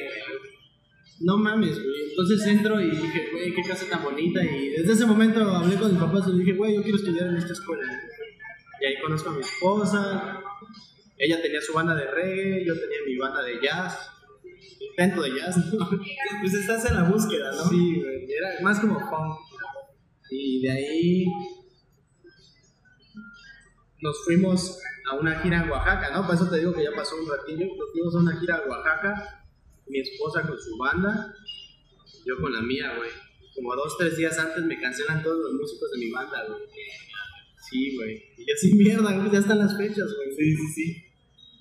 No 1.21 1.37
mames, 1.37 1.75
güey. 1.83 2.09
Entonces 2.09 2.47
entro 2.47 2.79
y 2.79 2.91
dije, 2.91 3.29
güey, 3.31 3.53
qué 3.53 3.61
casa 3.67 3.85
tan 3.89 4.03
bonita. 4.03 4.43
Y 4.43 4.69
desde 4.69 4.93
ese 4.93 5.05
momento 5.05 5.41
hablé 5.41 5.75
con 5.75 5.91
mis 5.91 6.01
papás 6.01 6.27
y 6.27 6.39
dije, 6.39 6.53
güey, 6.53 6.75
yo 6.75 6.83
quiero 6.83 6.97
estudiar 6.97 7.27
en 7.27 7.37
esta 7.37 7.53
escuela. 7.53 7.83
Y 8.81 8.85
ahí 8.85 9.01
conozco 9.01 9.29
a 9.29 9.33
mi 9.33 9.41
esposa. 9.41 10.41
Ella 11.17 11.41
tenía 11.41 11.61
su 11.61 11.73
banda 11.73 11.95
de 11.95 12.05
reggae, 12.09 12.65
yo 12.65 12.73
tenía 12.73 12.97
mi 13.05 13.17
banda 13.17 13.43
de 13.43 13.59
jazz. 13.61 14.11
Intento 14.79 15.21
de 15.21 15.31
jazz, 15.35 15.57
¿no? 15.73 15.89
Pues 16.41 16.53
estás 16.53 16.85
en 16.85 16.95
la 16.95 17.03
búsqueda, 17.03 17.51
¿no? 17.51 17.69
Sí, 17.69 18.01
güey. 18.01 18.31
Era 18.31 18.61
más 18.61 18.79
como 18.79 18.97
punk. 18.99 19.39
Y 20.31 20.61
de 20.61 20.71
ahí 20.71 21.25
nos 24.01 24.23
fuimos 24.23 24.79
a 25.09 25.15
una 25.15 25.39
gira 25.41 25.63
en 25.63 25.69
Oaxaca, 25.69 26.11
¿no? 26.11 26.25
Por 26.25 26.35
eso 26.35 26.49
te 26.49 26.59
digo 26.59 26.73
que 26.73 26.83
ya 26.83 26.91
pasó 26.95 27.15
un 27.15 27.29
ratillo. 27.29 27.67
Nos 27.75 27.91
fuimos 27.91 28.15
a 28.15 28.19
una 28.19 28.39
gira 28.39 28.55
a 28.57 28.69
Oaxaca, 28.69 29.45
mi 29.87 29.99
esposa 29.99 30.41
con 30.43 30.59
su 30.59 30.77
banda, 30.77 31.33
yo 32.25 32.37
con 32.39 32.53
la 32.53 32.61
mía, 32.61 32.93
güey. 32.97 33.09
Como 33.55 33.75
dos, 33.75 33.97
tres 33.97 34.15
días 34.17 34.37
antes 34.37 34.63
me 34.63 34.79
cancelan 34.79 35.23
todos 35.23 35.39
los 35.39 35.53
músicos 35.53 35.91
de 35.91 35.97
mi 35.99 36.11
banda, 36.11 36.45
güey. 36.47 36.61
Sí, 37.69 37.95
güey. 37.95 38.23
Y 38.37 38.45
yo 38.47 38.53
así, 38.55 38.73
mierda, 38.73 39.13
güey, 39.13 39.31
ya 39.31 39.39
están 39.39 39.59
las 39.59 39.77
fechas, 39.77 40.13
güey. 40.15 40.31
Sí, 40.35 40.55
sí, 40.55 40.67
sí. 40.73 41.03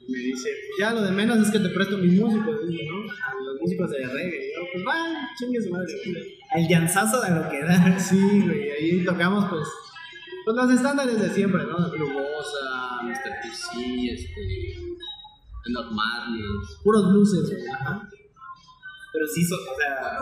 Me 0.09 0.19
dice, 0.19 0.49
ya 0.81 0.95
lo 0.95 1.03
de 1.03 1.11
menos 1.11 1.39
es 1.39 1.51
que 1.51 1.59
te 1.59 1.69
presto 1.69 1.99
mis 1.99 2.19
músicos, 2.19 2.57
¿no? 2.65 3.13
A 3.13 3.35
los 3.45 3.61
músicos 3.61 3.91
de 3.91 4.07
reggae. 4.07 4.49
Y 4.49 4.55
yo, 4.55 4.63
pues 4.73 4.85
va, 4.87 5.29
chingue 5.39 5.61
su 5.61 5.71
madre. 5.71 5.93
güey. 6.07 6.39
El 6.55 6.69
llanzazo 6.69 7.21
de 7.21 7.31
lo 7.31 7.49
que 7.51 7.61
da. 7.63 7.99
Sí, 8.01 8.43
güey, 8.43 8.71
ahí 8.71 9.05
tocamos 9.05 9.51
pues, 9.51 9.69
pues 10.55 10.57
los 10.57 10.71
estándares 10.71 11.21
de 11.21 11.31
siempre, 11.31 11.63
¿no? 11.65 11.77
Blubosa, 11.91 13.03
Mr. 13.03 13.33
PC, 13.43 14.13
este, 14.13 14.77
Madness, 15.93 16.79
puros 16.83 17.13
güey. 17.51 17.69
Ajá. 17.69 18.09
Pero 19.13 19.27
sí, 19.27 19.45
so- 19.45 19.57
o 19.57 19.77
sea, 19.77 20.19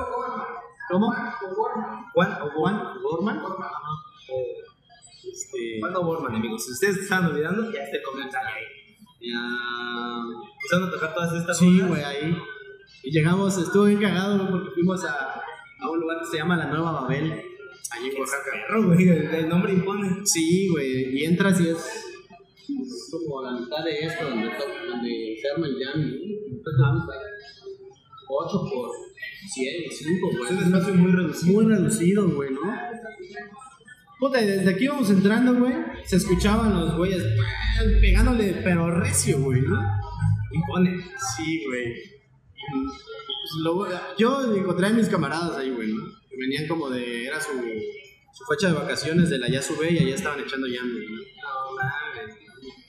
¿Cómo? 0.91 1.13
Juan 1.13 2.39
o 2.43 2.51
Juan. 2.51 2.83
Gorman. 3.03 3.41
Este, 5.33 5.79
Juan 5.81 5.97
o 5.97 6.03
Borman, 6.03 6.35
amigos. 6.37 6.65
Si 6.65 6.73
ustedes 6.73 6.97
estaban 6.99 7.27
olvidando, 7.31 7.71
ya 7.73 7.81
este 7.83 8.03
comentario 8.03 8.49
ahí. 8.49 8.65
Ya... 9.21 9.39
Empezaron 10.55 10.89
a 10.89 10.91
tocar 10.91 11.15
todas 11.15 11.35
estas 11.35 11.59
Sí, 11.59 11.81
rolas. 11.81 11.89
güey, 11.89 12.03
ahí. 12.05 12.39
Y 13.05 13.11
llegamos, 13.13 13.57
estuvo 13.59 13.85
bien 13.85 14.01
cagado, 14.01 14.49
porque 14.51 14.71
fuimos 14.71 15.05
a, 15.05 15.41
a 15.81 15.91
un 15.91 16.01
lugar 16.01 16.19
que 16.21 16.27
se 16.27 16.37
llama 16.39 16.57
La 16.57 16.67
Nueva 16.67 16.93
Babel, 16.93 17.43
allí 17.93 18.09
en 18.09 18.21
Oaxaca. 18.21 18.51
Perro, 18.69 18.87
güey, 18.87 19.09
el, 19.09 19.49
nombre 19.49 19.73
impone. 19.73 20.21
Sí, 20.25 20.69
güey, 20.69 21.19
y 21.19 21.25
entras 21.25 21.61
y 21.61 21.69
es 21.69 22.07
como 23.11 23.43
la 23.43 23.53
mitad 23.61 23.85
de 23.85 23.99
esto, 24.01 24.29
donde, 24.29 24.49
donde 24.89 25.37
se 25.41 25.51
arma 25.51 25.67
el 25.67 25.85
jam. 25.85 26.11
¿no? 26.11 27.07
8 28.29 28.65
por 28.73 28.91
100, 29.53 29.91
5, 29.91 30.31
Es 30.31 30.51
un 30.51 30.57
güey. 30.57 30.67
espacio 30.67 30.95
muy 30.95 31.13
reducido. 31.13 31.53
Muy 31.53 31.75
reducido, 31.75 32.29
güey, 32.31 32.51
¿no? 32.51 32.61
Puta, 34.19 34.43
y 34.43 34.47
desde 34.47 34.71
aquí 34.71 34.85
íbamos 34.85 35.11
entrando, 35.11 35.55
güey, 35.55 35.75
se 36.05 36.17
escuchaban 36.17 36.75
los 36.75 36.97
güeyes 36.97 37.23
pegándole, 38.01 38.61
pero 38.65 38.91
recio, 38.91 39.41
güey, 39.41 39.61
¿no? 39.61 39.79
Impone. 40.53 41.05
Sí, 41.37 41.65
güey. 41.67 41.95
Pues, 43.63 44.01
yo 44.19 44.55
encontré 44.55 44.87
a 44.87 44.91
mis 44.91 45.09
camaradas 45.09 45.59
ahí, 45.59 45.71
güey, 45.71 45.93
¿no? 45.93 46.03
Que 46.37 46.43
venían 46.43 46.69
como 46.69 46.91
de. 46.91 47.27
Era 47.27 47.41
su, 47.41 47.53
su 48.33 48.45
fecha 48.45 48.69
de 48.69 48.75
vacaciones 48.75 49.31
de 49.31 49.39
la 49.39 49.49
ya 49.49 49.63
sube 49.63 49.91
y 49.91 49.99
allá 49.99 50.15
estaban 50.15 50.41
echando 50.41 50.67
güey. 50.67 50.79
¿no? 50.79 51.17
No 51.17 51.75
mames. 51.75 52.37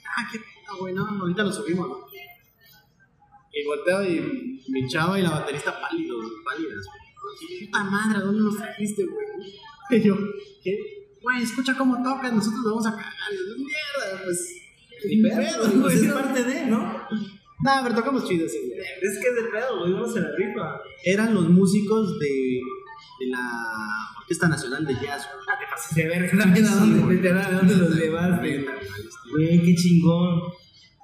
Ah, 0.06 0.28
qué 0.32 0.40
pedo, 0.40 0.78
güey, 0.80 0.94
no, 0.94 1.08
ahorita 1.08 1.44
lo 1.44 1.52
subimos, 1.54 1.88
¿no? 1.88 2.08
Y 3.54 3.66
volteo 3.66 4.04
y 4.04 4.62
mi 4.68 4.88
chava 4.88 5.18
y 5.18 5.24
la 5.24 5.30
baterista 5.30 5.80
pálidos, 5.80 6.26
pálidas. 6.44 6.86
güey. 6.86 7.66
Puta 7.66 7.84
madre, 7.86 8.18
¿a 8.18 8.22
¿dónde 8.22 8.44
nos 8.44 8.58
trajiste, 8.58 9.06
güey? 9.06 9.28
Y 9.90 10.02
yo, 10.02 10.18
¿qué? 10.62 10.78
Güey, 11.22 11.44
escucha 11.44 11.78
cómo 11.78 12.04
tocan, 12.04 12.36
nosotros 12.36 12.62
lo 12.66 12.70
vamos 12.72 12.88
a 12.88 12.92
cagar. 12.92 13.14
Y 13.32 13.38
yo, 13.38 13.56
mierda, 13.56 14.24
pues. 14.26 14.62
Ni 15.06 15.22
pedo, 15.22 15.70
güey, 15.70 15.82
pues 15.82 16.02
es 16.04 16.12
parte 16.12 16.44
de, 16.44 16.66
¿no? 16.66 16.82
No, 17.64 17.72
pero 17.84 17.96
tocamos 17.96 18.28
chido 18.28 18.46
ese. 18.46 18.58
Es 18.58 19.20
que 19.22 19.32
de 19.32 19.50
pedo, 19.50 19.80
güey, 19.80 19.94
uno 19.94 20.08
se 20.12 20.20
la 20.20 20.32
rifa. 20.36 20.82
Eran 21.06 21.34
los 21.34 21.48
músicos 21.50 22.20
de, 22.20 22.62
de 23.20 23.28
la 23.28 24.14
Orquesta 24.20 24.48
Nacional 24.48 24.86
de 24.86 24.94
Jazz. 24.94 25.28
Ah, 25.48 25.58
te 25.60 25.66
pasaste 25.70 26.02
de 26.04 26.08
verga 26.08 26.38
también 26.38 26.66
a 26.66 26.76
dónde, 26.76 27.16
literal, 27.16 27.46
a 27.46 27.58
dónde 27.58 27.76
los 27.76 27.96
llevaste. 27.96 28.66
Güey, 29.32 29.62
qué 29.62 29.76
chingón. 29.76 30.42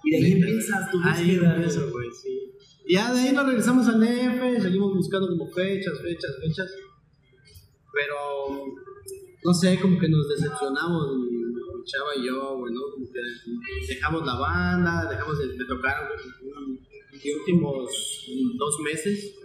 Y 0.04 0.12
de 0.12 0.18
ahí 0.18 0.32
empiezas 0.34 0.92
tu 0.92 0.98
Ahí 1.02 1.32
búsqueda. 1.32 1.56
empiezo, 1.56 1.92
güey, 1.92 2.10
sí. 2.12 2.52
Ya 2.88 3.14
de 3.14 3.20
ahí 3.22 3.32
nos 3.32 3.46
regresamos 3.46 3.88
al 3.88 4.00
DF, 4.02 4.62
seguimos 4.62 4.94
buscando 4.94 5.28
como 5.30 5.50
fechas, 5.50 5.94
fechas, 6.02 6.32
fechas. 6.42 6.70
Pero, 7.94 8.66
no 9.46 9.54
sé, 9.54 9.80
como 9.80 9.98
que 10.00 10.10
nos 10.10 10.28
decepcionamos, 10.30 11.16
mi, 11.18 11.44
chava 11.86 12.16
y 12.18 12.26
yo, 12.26 12.58
güey, 12.58 12.74
¿no? 12.74 12.82
Como 12.94 13.06
que 13.12 13.20
dejamos 13.88 14.26
la 14.26 14.36
banda, 14.36 15.10
dejamos 15.10 15.38
de, 15.40 15.48
de 15.50 15.66
tocar 15.66 16.08
güey, 16.08 16.26
los 17.12 17.40
últimos 17.40 17.90
dos 18.58 18.80
meses. 18.84 19.43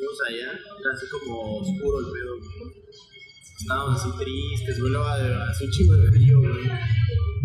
Estuvimos 0.00 0.20
allá, 0.28 0.48
era 0.80 0.92
así 0.96 1.06
como 1.12 1.56
oscuro 1.60 1.98
el 2.00 2.06
pedo, 2.12 2.32
güey. 2.38 2.72
Estábamos 3.60 4.00
así 4.00 4.08
tristes, 4.18 4.80
güey, 4.80 4.92
luego 4.92 5.06
hace 5.06 5.64
un 5.66 5.70
chingo 5.70 5.94
de 5.96 6.10
frío, 6.10 6.40
güey. 6.40 6.70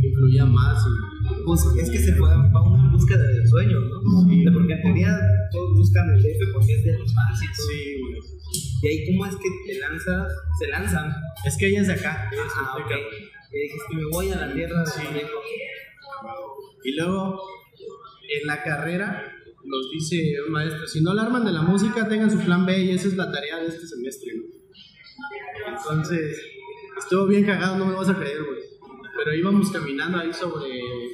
Influía 0.02 0.46
más. 0.46 0.82
y- 0.88 1.44
Pues 1.44 1.62
es 1.82 1.90
que 1.90 1.98
se 2.00 2.16
fue 2.16 2.30
va 2.30 2.62
una 2.62 2.92
búsqueda 2.92 3.24
del 3.24 3.46
sueño, 3.48 3.78
¿no? 3.82 4.30
Sí. 4.30 4.46
Porque 4.54 4.74
en 4.74 4.82
teoría 4.84 5.20
todos 5.52 5.78
buscan 5.78 6.10
el 6.16 6.22
DF 6.24 6.54
porque 6.54 6.76
es 6.76 6.84
de 6.86 6.98
los 6.98 7.14
fáciles. 7.14 7.58
Sí, 7.58 8.00
güey. 8.00 8.20
Y 8.84 8.88
ahí, 8.88 9.06
¿cómo 9.08 9.26
es 9.26 9.36
que 9.36 9.50
te 9.74 9.80
lanzas? 9.80 10.32
Se 10.60 10.68
lanzan. 10.70 11.14
Es 11.46 11.58
que 11.58 11.68
ella 11.68 11.82
es 11.82 11.88
de 11.88 11.94
acá. 11.94 12.30
ella 12.32 12.42
es 12.46 12.54
Ah, 12.56 12.78
de. 12.88 12.96
Y 12.96 13.62
dijiste, 13.64 13.96
me 13.96 14.06
voy 14.12 14.30
a 14.32 14.38
la 14.38 14.54
tierra 14.54 14.82
de 14.84 15.14
viejo. 15.14 15.30
Y 16.86 16.96
luego, 16.96 17.42
en 18.42 18.48
la 18.48 18.64
carrera, 18.64 19.35
nos 19.66 19.90
dice 19.92 20.36
un 20.46 20.52
maestro, 20.52 20.88
si 20.88 21.02
no 21.02 21.14
la 21.14 21.24
arman 21.24 21.46
de 21.46 21.52
la 21.52 21.62
música, 21.62 22.08
tengan 22.08 22.30
su 22.30 22.40
plan 22.40 22.66
B 22.66 22.78
y 22.84 22.92
esa 22.92 23.08
es 23.08 23.16
la 23.16 23.32
tarea 23.32 23.58
de 23.58 23.68
este 23.68 23.88
semestre, 23.88 24.34
¿no? 24.36 24.44
Entonces, 25.68 26.42
estuvo 26.98 27.26
bien 27.28 27.46
cagado, 27.46 27.78
no 27.78 27.86
me 27.86 27.96
vas 27.96 28.10
a 28.10 28.18
creer, 28.18 28.44
güey. 28.44 28.60
Pero 29.18 29.34
íbamos 29.34 29.72
caminando 29.72 30.20
ahí 30.20 30.34
sobre, 30.34 30.70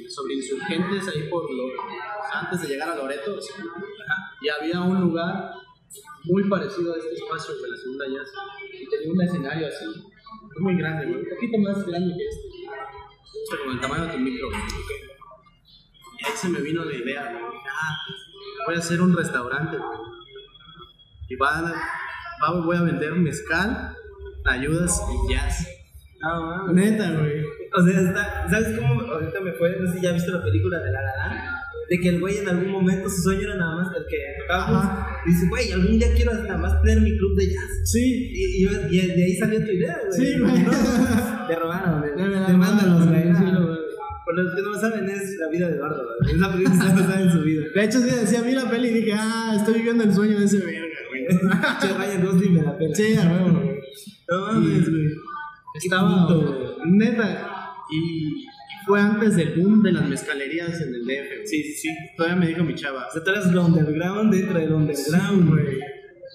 sobre 0.08 0.34
insurgentes, 0.34 1.08
ahí 1.08 1.28
por 1.30 1.50
lo, 1.50 1.64
antes 2.32 2.62
de 2.62 2.68
llegar 2.68 2.90
a 2.90 2.96
Loreto, 2.96 3.40
sí, 3.40 3.52
y 4.42 4.48
había 4.48 4.80
un 4.80 5.00
lugar 5.00 5.52
muy 6.24 6.48
parecido 6.48 6.94
a 6.94 6.98
este 6.98 7.14
espacio 7.14 7.54
de 7.54 7.70
la 7.70 7.76
segunda 7.76 8.06
jazz. 8.08 8.32
Y 8.72 8.88
tenía 8.88 9.12
un 9.12 9.22
escenario 9.22 9.66
así, 9.68 9.84
muy 10.58 10.76
grande, 10.76 11.06
güey, 11.06 11.20
un 11.20 11.28
poquito 11.28 11.58
más 11.58 11.86
grande 11.86 12.14
que 12.16 12.24
este. 12.24 12.48
O 13.32 13.46
sea, 13.46 13.58
como 13.60 13.72
el 13.72 13.80
tamaño 13.80 14.06
de 14.06 14.12
tu 14.12 14.18
micro, 14.18 14.48
güey. 14.48 14.62
Y 16.18 16.26
ahí 16.26 16.32
se 16.36 16.48
me 16.48 16.60
vino 16.60 16.84
la 16.84 16.94
idea, 16.94 17.32
güey. 17.32 17.44
Ah, 17.44 17.96
voy 18.66 18.74
a 18.76 18.78
hacer 18.78 19.00
un 19.00 19.16
restaurante, 19.16 19.76
güey. 19.76 19.98
Y 21.28 21.36
va 21.36 21.58
a- 21.58 21.62
va- 21.62 22.60
voy 22.64 22.76
a 22.76 22.82
vender 22.82 23.12
mezcal, 23.14 23.94
ayudas 24.44 25.00
y 25.28 25.32
jazz. 25.32 25.66
No, 26.20 26.40
mames. 26.66 26.74
Neta, 26.92 27.10
güey. 27.12 27.42
O 27.74 27.82
sea, 27.86 28.00
está, 28.00 28.46
¿sabes 28.50 28.78
cómo 28.78 29.00
ahorita 29.00 29.40
me 29.40 29.52
fue? 29.54 29.76
No 29.80 29.90
sé 29.90 29.98
si 29.98 30.04
ya 30.04 30.12
viste 30.12 30.30
la 30.30 30.42
película 30.42 30.78
de 30.78 30.92
La 30.92 31.00
La 31.02 31.16
Land. 31.16 31.40
De 31.90 31.98
que 32.00 32.08
el 32.10 32.20
güey 32.20 32.38
en 32.38 32.48
algún 32.48 32.70
momento 32.70 33.08
su 33.10 33.22
sueño 33.22 33.42
era 33.42 33.56
nada 33.56 33.76
más 33.76 33.88
el 33.96 34.04
que 34.08 34.16
tocaba. 34.40 35.08
Dice, 35.26 35.46
güey, 35.48 35.72
algún 35.72 35.98
día 35.98 36.08
quiero 36.14 36.32
nada 36.34 36.56
más 36.58 36.80
tener 36.82 37.00
mi 37.02 37.16
club 37.18 37.36
de 37.36 37.46
jazz. 37.48 37.70
Sí. 37.84 38.30
Y, 38.32 38.64
y, 38.64 38.68
y 38.90 39.06
de 39.08 39.24
ahí 39.24 39.36
salió 39.36 39.58
tu 39.64 39.70
idea, 39.72 39.98
güey. 40.06 40.12
Sí, 40.32 40.38
güey. 40.38 40.54
Te 41.48 41.54
robaron, 41.56 42.00
güey. 42.00 42.14
Te 42.14 42.22
mandan 42.52 42.98
robaron, 42.98 43.08
güey. 43.08 43.31
Sí, 44.36 44.42
lo. 44.42 44.44
Por 44.44 44.44
los 44.44 44.54
que 44.54 44.62
no 44.62 44.68
lo 44.70 44.80
saben, 44.80 45.10
es 45.10 45.38
la 45.38 45.48
vida 45.48 45.68
de 45.68 45.76
Eduardo, 45.76 46.08
güey. 46.20 46.36
Esa 46.36 46.52
película 46.52 46.94
no 46.94 46.98
sabe 46.98 47.22
en 47.22 47.32
su 47.32 47.42
vida. 47.42 47.62
De 47.74 47.84
hecho, 47.84 47.98
sí 48.00 48.10
decía, 48.10 48.42
vi 48.42 48.52
la 48.52 48.70
peli 48.70 48.88
y 48.88 48.92
dije, 48.92 49.12
ah, 49.14 49.54
estoy 49.56 49.74
viviendo 49.74 50.04
el 50.04 50.14
sueño 50.14 50.38
de 50.38 50.44
ese 50.44 50.58
verga, 50.58 50.98
güey. 51.08 51.26
Che, 51.80 51.88
Ryan 51.88 52.26
Gosling 52.26 52.54
me 52.54 52.62
la 52.62 52.78
pela. 52.78 52.94
Sí, 52.94 53.14
a 53.14 53.30
huevo, 53.30 53.60
güey. 53.60 53.78
No 54.28 54.46
mames, 54.46 54.90
güey. 54.90 55.06
Estaba, 55.74 56.26
bonito, 56.26 56.76
güey. 56.76 56.90
neta, 56.92 57.74
y 57.90 58.46
fue 58.86 59.00
antes 59.00 59.36
del 59.36 59.60
boom 59.60 59.82
de 59.82 59.92
las 59.92 60.08
mezcalerías 60.08 60.80
en 60.80 60.94
el 60.94 61.04
DF. 61.04 61.28
güey. 61.28 61.46
Sí, 61.46 61.62
sí, 61.62 61.74
sí. 61.74 61.88
Todavía 62.16 62.36
me 62.36 62.46
dijo 62.46 62.64
mi 62.64 62.74
chava, 62.74 63.06
O 63.08 63.12
sea, 63.12 63.22
tú 63.22 63.30
eres 63.30 63.46
el 63.46 63.58
underground 63.58 64.32
dentro 64.32 64.58
del 64.58 64.72
underground, 64.72 65.50
güey. 65.50 65.78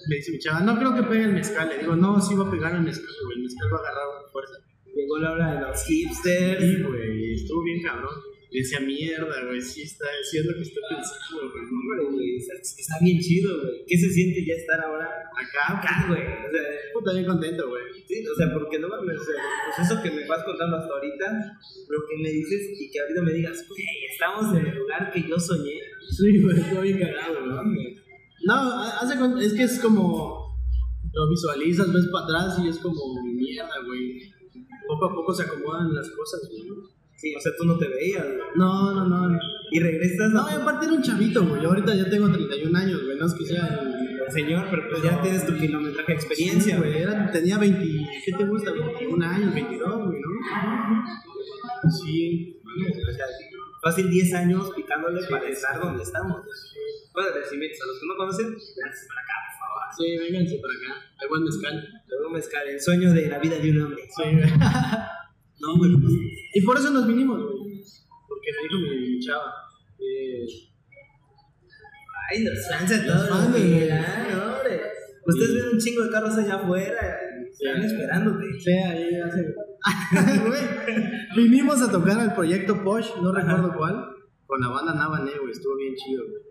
me 0.08 0.16
dice 0.16 0.32
mi 0.32 0.38
chava, 0.38 0.60
no 0.60 0.78
creo 0.78 0.94
que 0.94 1.02
pegue 1.02 1.24
el 1.24 1.32
mezcal. 1.32 1.68
Le 1.68 1.78
digo, 1.78 1.96
no, 1.96 2.20
sí 2.20 2.34
va 2.34 2.46
a 2.46 2.50
pegar 2.50 2.74
el 2.74 2.82
mezcal, 2.82 3.14
güey. 3.24 3.38
El 3.38 3.42
mezcal 3.44 3.68
va 3.72 3.76
a 3.76 3.80
agarrar 3.80 4.30
fuerza. 4.32 4.67
Llegó 4.98 5.18
la 5.18 5.30
hora 5.30 5.54
de 5.54 5.60
los 5.60 5.84
hipsters. 5.84 6.60
Sí, 6.60 6.82
güey, 6.82 7.34
estuvo 7.34 7.62
bien 7.62 7.80
cabrón. 7.82 8.10
Decía, 8.50 8.80
mierda, 8.80 9.44
güey, 9.46 9.60
sí 9.60 9.82
está, 9.82 10.06
sí 10.28 10.38
es 10.38 10.46
lo 10.46 10.54
que 10.54 10.62
estoy 10.62 10.82
pensando, 10.90 11.52
güey. 11.52 11.64
Hombre, 11.70 12.04
güey, 12.10 12.36
está, 12.36 12.54
está 12.54 12.94
bien 13.00 13.20
chido, 13.20 13.60
güey. 13.62 13.84
¿Qué 13.86 13.96
se 13.96 14.10
siente 14.10 14.44
ya 14.44 14.54
estar 14.54 14.80
ahora 14.80 15.06
Acá, 15.38 15.78
acá, 15.78 16.06
güey? 16.08 16.22
O 16.22 16.50
sea, 16.50 16.62
puta, 16.92 17.12
bien 17.12 17.26
contento, 17.26 17.68
güey. 17.68 17.82
sí, 18.08 18.26
o 18.26 18.34
sea, 18.34 18.52
porque 18.52 18.80
no 18.80 18.88
mames, 18.88 19.20
o 19.20 19.24
sea, 19.24 19.34
pues 19.66 19.86
eso 19.86 20.02
que 20.02 20.10
me 20.10 20.26
vas 20.26 20.42
contando 20.42 20.78
hasta 20.78 20.92
ahorita, 20.92 21.58
lo 21.88 21.98
que 22.08 22.16
me 22.20 22.30
dices 22.30 22.74
y 22.80 22.90
que 22.90 23.00
ahorita 23.00 23.22
me 23.22 23.32
digas, 23.34 23.64
güey, 23.68 23.84
estamos 24.10 24.56
en 24.56 24.66
el 24.66 24.74
lugar 24.78 25.12
que 25.12 25.22
yo 25.22 25.38
soñé. 25.38 25.78
Sí, 26.10 26.42
güey, 26.42 26.58
estuvo 26.58 26.80
bien 26.80 26.98
cagado, 26.98 27.46
No 27.46 27.62
¿no? 27.62 27.74
No, 28.46 28.82
hace 28.82 29.14
es 29.46 29.52
que 29.54 29.62
es 29.62 29.78
como 29.78 30.48
lo 31.12 31.28
visualizas, 31.28 31.92
ves 31.92 32.06
para 32.10 32.24
atrás 32.24 32.58
y 32.64 32.68
es 32.68 32.78
como 32.78 33.22
mierda, 33.22 33.78
güey. 33.86 34.37
Poco 34.88 35.04
a 35.06 35.14
poco 35.14 35.32
se 35.34 35.42
acomodan 35.44 35.94
las 35.94 36.10
cosas, 36.10 36.40
güey. 36.50 36.62
Sí, 37.16 37.34
o 37.34 37.40
sea, 37.40 37.52
tú 37.58 37.64
no 37.64 37.76
te 37.76 37.86
veías, 37.88 38.24
güey. 38.24 38.38
No, 38.56 38.92
no, 38.94 39.06
no. 39.06 39.38
Y 39.70 39.80
regresas 39.80 40.30
No, 40.30 40.48
y 40.50 40.54
aparte 40.54 40.86
era 40.86 40.94
un 40.94 41.02
chavito, 41.02 41.44
güey. 41.46 41.60
Yo 41.62 41.68
ahorita 41.68 41.94
ya 41.94 42.08
tengo 42.08 42.30
31 42.30 42.78
años, 42.78 43.04
güey. 43.04 43.18
No 43.18 43.26
es 43.26 43.34
que 43.34 43.44
sea 43.44 43.66
el- 43.66 44.08
señor, 44.32 44.66
pero 44.70 44.82
pues 44.90 45.02
ya 45.02 45.20
tienes 45.22 45.46
tu 45.46 45.54
kilometraje 45.56 46.12
de 46.12 46.18
experiencia, 46.18 46.74
Sí, 46.74 46.80
güey. 46.80 46.98
Era, 47.02 47.30
tenía 47.30 47.56
20, 47.58 47.82
¿qué 48.26 48.32
te 48.36 48.44
gusta? 48.44 48.72
21 48.72 49.24
años, 49.26 49.54
22, 49.54 50.06
güey, 50.06 50.20
¿no? 50.20 51.90
Sí. 51.90 52.60
O 52.64 53.12
sea, 53.12 53.26
fácil 53.82 54.10
10 54.10 54.34
años 54.34 54.70
picándole 54.76 55.20
para 55.28 55.48
estar 55.48 55.80
donde 55.80 56.02
estamos. 56.02 56.42
Bueno, 57.14 57.28
invito 57.52 57.82
a 57.82 57.86
los 57.86 57.98
que 58.00 58.06
no 58.06 58.16
conocen, 58.16 58.46
vénganse 58.48 59.06
para 59.08 59.20
acá. 59.22 59.34
Sí, 59.96 60.16
vénganse 60.18 60.58
para 60.58 60.74
acá. 60.74 61.06
Hay 61.20 61.28
buen 61.28 61.44
mezcal. 61.44 62.02
Luego 62.08 62.30
mezcal, 62.30 62.68
el 62.68 62.80
sueño 62.80 63.12
de 63.12 63.28
la 63.28 63.38
vida 63.38 63.58
de 63.58 63.70
un 63.70 63.82
hombre. 63.82 64.02
Sí, 64.16 64.22
güey. 64.22 64.50
No, 65.60 65.76
güey. 65.76 65.90
Y 66.54 66.62
por 66.62 66.76
eso 66.76 66.90
nos 66.90 67.04
vinimos, 67.06 67.36
güey. 67.42 67.82
Porque 68.28 68.48
me 68.52 68.62
dijo 68.62 68.78
mi, 68.78 69.18
chava. 69.18 69.52
Eh, 69.98 70.46
Ay, 72.30 72.44
los 72.44 72.68
fans 72.68 72.88
de 72.90 72.98
todos 73.00 73.28
los 73.28 73.50
güey. 73.50 73.90
Hombre. 73.90 74.82
Ustedes 75.26 75.54
ven 75.54 75.68
un 75.72 75.78
chingo 75.78 76.04
de 76.04 76.10
carros 76.10 76.36
allá 76.36 76.54
afuera. 76.54 77.18
Están 77.50 77.82
esperándote. 77.82 78.46
Sí, 78.60 78.70
ahí 78.70 79.16
hace. 79.16 79.52
Vinimos 81.36 81.82
a 81.82 81.90
tocar 81.90 82.18
al 82.18 82.34
proyecto 82.34 82.82
Posh, 82.82 83.08
no 83.22 83.32
recuerdo 83.32 83.72
cuál, 83.76 84.08
con 84.46 84.60
la 84.60 84.68
banda 84.68 84.94
Navané, 84.94 85.32
güey, 85.38 85.52
estuvo 85.52 85.76
bien 85.76 85.94
chido, 85.94 86.24
güey. 86.24 86.47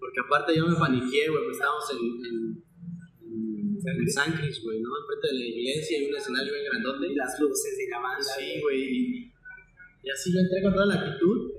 Porque 0.00 0.20
aparte 0.24 0.56
yo 0.56 0.66
me 0.66 0.76
paniqué, 0.76 1.28
güey, 1.28 1.44
pues 1.44 1.56
estábamos 1.56 1.84
en, 1.92 2.00
en, 2.24 2.36
en, 3.28 4.00
en 4.00 4.10
San 4.10 4.32
Cris, 4.32 4.62
güey, 4.64 4.80
¿no? 4.80 4.88
Enfrente 4.96 5.26
de 5.28 5.34
la 5.38 5.44
iglesia 5.44 6.00
y 6.00 6.10
un 6.10 6.16
escenario 6.16 6.52
bien 6.52 6.64
grandote. 6.64 7.06
Y 7.12 7.14
las 7.14 7.38
luces 7.38 7.78
y 7.78 7.90
la 7.90 8.00
banda. 8.00 8.24
Sí, 8.38 8.60
güey. 8.62 8.80
Y, 8.80 9.32
y 10.02 10.10
así 10.10 10.32
yo 10.32 10.40
entré 10.40 10.62
con 10.62 10.72
toda 10.72 10.86
la 10.86 10.94
actitud. 10.94 11.52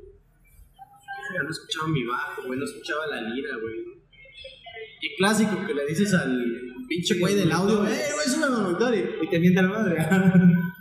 Ya 1.34 1.44
no 1.44 1.50
escuchaba 1.50 1.88
mi 1.88 2.04
bajo, 2.04 2.44
güey, 2.46 2.60
no 2.60 2.66
escuchaba 2.66 3.08
la 3.08 3.22
lira, 3.22 3.56
güey. 3.62 3.76
Y 5.02 5.16
clásico 5.16 5.66
que 5.66 5.74
le 5.74 5.86
dices 5.86 6.14
al 6.14 6.74
pinche 6.90 7.18
güey 7.20 7.36
del 7.36 7.52
audio, 7.52 7.88
¡eh, 7.88 8.10
güey, 8.14 8.28
sube 8.28 8.46
el 8.46 8.52
monitor! 8.52 8.94
Y 8.94 9.26
Y 9.26 9.30
te 9.30 9.40
mienta 9.40 9.62
la 9.62 9.70
madre. 9.70 9.98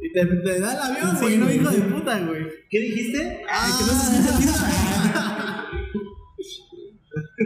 Y 0.00 0.12
te, 0.12 0.26
te 0.26 0.60
da 0.60 0.72
el 0.74 0.96
avión, 0.96 1.16
Sí, 1.16 1.22
güey, 1.24 1.38
no 1.38 1.44
güey, 1.46 1.56
hijo 1.56 1.70
sí. 1.70 1.76
de 1.76 1.82
puta, 1.88 2.20
güey. 2.20 2.46
¿Qué 2.68 2.78
dijiste? 2.78 3.42
Ah. 3.48 3.66
que 3.78 3.84
no 3.86 3.92
se 3.98 4.16
escucha 4.16 5.30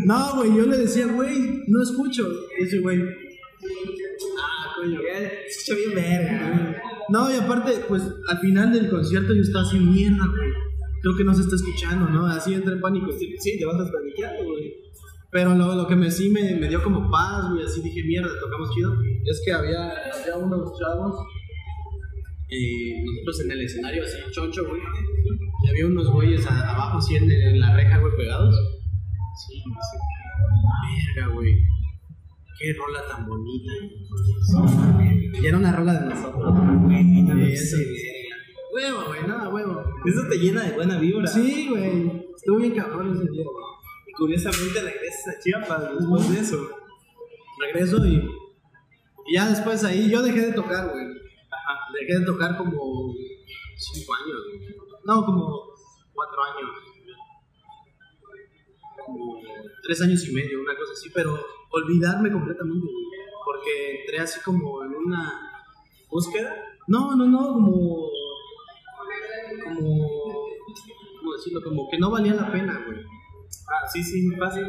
No, 0.05 0.37
güey, 0.37 0.57
yo 0.57 0.67
le 0.67 0.79
decía, 0.79 1.07
güey, 1.07 1.65
no 1.67 1.83
escucho. 1.83 2.29
Y 2.59 2.65
ese 2.65 2.79
güey, 2.81 3.01
ah, 3.01 4.75
coño. 4.77 5.01
Escucha 5.47 5.75
bien 5.77 5.95
verga. 5.95 6.83
No, 7.09 7.33
y 7.33 7.37
aparte, 7.37 7.85
pues 7.89 8.03
al 8.29 8.39
final 8.39 8.73
del 8.73 8.91
concierto 8.91 9.35
yo 9.35 9.43
estaba 9.43 9.65
así, 9.65 9.79
mierda, 9.79 10.27
güey. 10.27 10.51
Creo 11.03 11.17
que 11.17 11.25
no 11.25 11.35
se 11.35 11.43
está 11.43 11.57
escuchando, 11.57 12.09
¿no? 12.09 12.27
Así 12.27 12.55
entré 12.55 12.75
en 12.75 12.81
pánico. 12.81 13.11
Sí, 13.13 13.35
sí, 13.39 13.59
te 13.59 13.65
vas 13.65 13.77
a 13.77 13.91
paniqueando, 13.91 14.45
güey. 14.45 14.75
Pero 15.31 15.55
lo, 15.55 15.75
lo 15.75 15.87
que 15.87 15.95
me 15.95 16.11
sí 16.11 16.31
me, 16.31 16.55
me 16.55 16.69
dio 16.69 16.83
como 16.83 17.11
paz, 17.11 17.51
güey, 17.53 17.65
así 17.65 17.83
dije, 17.83 18.03
mierda, 18.03 18.31
tocamos 18.41 18.75
chido. 18.75 18.95
Es 19.25 19.43
que 19.45 19.53
había, 19.53 19.91
había 19.91 20.37
unos 20.39 20.79
chavos, 20.79 21.15
y 22.51 23.03
nosotros 23.05 23.41
en 23.45 23.51
el 23.53 23.61
escenario 23.61 24.03
así, 24.03 24.17
choncho, 24.31 24.67
güey. 24.67 24.81
Y 25.65 25.69
había 25.69 25.87
unos 25.87 26.11
güeyes 26.11 26.47
abajo, 26.47 26.99
así 26.99 27.17
en, 27.17 27.31
en 27.31 27.61
la 27.61 27.77
reja, 27.77 27.99
güey, 27.99 28.17
pegados. 28.17 28.57
Sí, 29.47 29.63
sí. 29.63 31.15
Verga, 31.17 31.33
güey. 31.35 31.55
Qué 32.59 32.73
rola 32.75 33.01
tan 33.09 33.27
bonita. 33.27 33.73
güey. 34.95 35.31
Y 35.41 35.47
era 35.47 35.57
una 35.57 35.73
rola 35.73 35.95
de 35.95 36.07
nosotros. 36.15 36.55
Güey, 36.85 37.57
Sí. 37.57 37.77
Huevo, 38.75 39.05
güey, 39.09 39.27
nada, 39.27 39.49
huevo. 39.49 39.83
Eso 40.05 40.21
te 40.29 40.37
llena 40.39 40.63
de 40.65 40.73
buena 40.75 40.99
vibra. 40.99 41.27
Sí, 41.27 41.69
güey. 41.71 42.27
Estuvo 42.37 42.59
bien 42.59 42.75
cabrón 42.75 43.15
ese 43.15 43.31
día, 43.31 43.45
güey. 43.45 43.65
Y 44.09 44.13
curiosamente 44.13 44.81
regresas 44.83 45.37
a 45.37 45.41
Chiapas 45.41 45.95
después 45.99 46.31
de 46.31 46.41
eso. 46.41 46.69
regreso 47.61 48.07
y, 48.07 48.17
y 49.27 49.35
ya 49.35 49.49
después 49.49 49.83
ahí 49.85 50.11
yo 50.11 50.23
dejé 50.23 50.41
de 50.47 50.53
tocar, 50.53 50.91
güey. 50.91 51.05
Ajá. 51.51 51.79
Dejé 51.99 52.19
de 52.21 52.27
tocar 52.27 52.57
como 52.59 53.15
5 53.77 54.15
años, 54.15 54.39
güey. 54.49 54.77
No, 55.05 55.25
como 55.25 55.65
4 56.15 56.45
años. 56.45 56.71
Como 59.09 59.41
3 59.83 60.03
años 60.03 60.29
y 60.29 60.33
medio, 60.33 60.61
una 60.61 60.77
cosa 60.77 60.93
así, 60.93 61.11
pero 61.15 61.39
olvidarme 61.71 62.31
completamente, 62.31 62.87
güey. 62.87 63.05
Porque 63.45 64.01
entré 64.01 64.19
así 64.21 64.41
como 64.45 64.85
en 64.85 64.95
una. 64.95 65.65
¿Búsqueda? 66.11 66.55
No, 66.87 67.15
no, 67.17 67.27
no, 67.27 67.55
como. 67.55 68.11
Como. 69.65 70.09
¿Cómo 71.19 71.33
decirlo? 71.33 71.63
Como 71.63 71.89
que 71.91 71.99
no 71.99 72.11
valía 72.11 72.35
la 72.35 72.53
pena, 72.53 72.83
güey. 72.87 72.99
Ah, 73.01 73.87
sí, 73.93 74.03
sí, 74.03 74.31
fácil. 74.37 74.65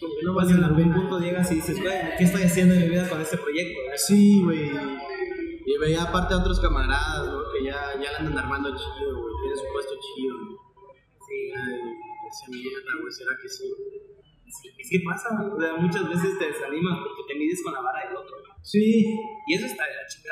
Como 0.00 0.14
que 0.16 0.22
no 0.24 0.34
valía 0.34 0.54
en 0.54 0.60
la 0.60 0.66
algún 0.68 0.84
pena. 0.84 0.96
punto 0.96 1.18
llegas 1.20 1.50
y 1.52 1.56
dices, 1.56 1.80
güey, 1.80 1.94
¿qué 2.18 2.24
estoy 2.24 2.42
haciendo 2.42 2.74
en 2.74 2.82
mi 2.82 2.88
vida 2.88 3.08
con 3.08 3.20
este 3.20 3.38
proyecto? 3.38 3.80
Sí, 3.96 4.42
güey. 4.42 4.70
Y 5.64 5.78
veía 5.78 6.02
aparte 6.02 6.34
a 6.34 6.38
otros 6.38 6.60
camaradas, 6.60 7.26
¿no? 7.28 7.42
Que 7.52 7.64
ya, 7.64 7.94
ya 8.00 8.12
la 8.12 8.18
andan 8.18 8.38
armando 8.38 8.70
chido, 8.76 9.20
güey. 9.20 9.34
Tienen 9.42 9.58
su 9.58 9.64
puesto 9.72 9.94
chido, 10.00 10.36
¿no? 10.38 10.56
Sí. 11.28 11.52
Ay, 11.56 12.05
mierda, 12.48 12.92
güey, 13.00 13.12
¿será 13.12 13.32
que 13.40 13.48
sí? 13.48 13.72
Sí, 14.48 14.70
es 14.78 14.90
que 14.90 15.00
pasa, 15.04 15.28
o 15.42 15.60
sea, 15.60 15.74
muchas 15.74 16.08
veces 16.08 16.38
te 16.38 16.46
desanimas 16.46 16.98
porque 17.00 17.32
te 17.32 17.38
mides 17.38 17.62
con 17.64 17.72
la 17.72 17.80
vara 17.80 18.06
del 18.06 18.16
otro. 18.16 18.36
Sí. 18.62 19.18
Y 19.46 19.54
eso 19.54 19.66
está 19.66 19.84
de 19.84 19.94
la 19.94 20.06
chica. 20.06 20.30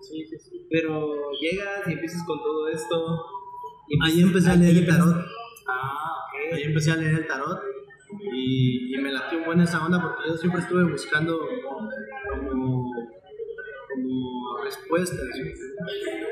Sí, 0.00 0.26
sí, 0.26 0.38
sí. 0.38 0.66
Pero 0.70 1.30
llegas 1.40 1.86
y 1.86 1.92
empiezas 1.92 2.24
con 2.24 2.38
todo 2.38 2.68
esto. 2.68 3.24
y 3.88 3.98
Ahí 4.04 4.22
empecé 4.22 4.50
a 4.50 4.56
leer 4.56 4.76
el 4.78 4.86
tarot. 4.86 5.16
Ah, 5.66 6.24
ok. 6.26 6.54
Ahí 6.54 6.62
empecé 6.62 6.92
a 6.92 6.96
leer 6.96 7.14
el 7.14 7.26
tarot. 7.26 7.60
Y, 8.20 8.94
y 8.94 8.98
me 8.98 9.12
latió 9.12 9.44
buena 9.44 9.64
esa 9.64 9.84
onda 9.84 10.00
porque 10.00 10.28
yo 10.28 10.36
siempre 10.36 10.60
estuve 10.62 10.90
buscando 10.90 11.38
como, 12.30 12.90
como 13.94 14.58
respuestas. 14.64 15.28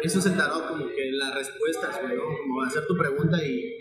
Eso 0.02 0.18
es 0.18 0.26
el 0.26 0.36
tarot, 0.36 0.68
como 0.68 0.86
que 0.88 1.10
las 1.12 1.34
respuestas, 1.34 2.00
güey, 2.02 2.16
¿no? 2.16 2.24
Como 2.24 2.62
hacer 2.62 2.86
tu 2.86 2.96
pregunta 2.96 3.44
y 3.44 3.75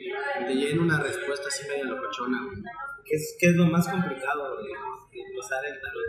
te 0.48 0.54
llena 0.56 0.82
una 0.82 1.00
respuesta 1.02 1.48
así 1.48 1.68
medio 1.68 1.86
locochona, 1.86 2.44
güey. 2.46 2.58
¿Qué 3.06 3.16
es, 3.16 3.38
qué 3.40 3.48
es 3.48 3.56
lo 3.56 3.66
más 3.68 3.88
complicado 3.88 4.58
de, 4.58 4.68
de 4.68 5.40
usar 5.40 5.64
el 5.66 5.80
tarot? 5.82 6.04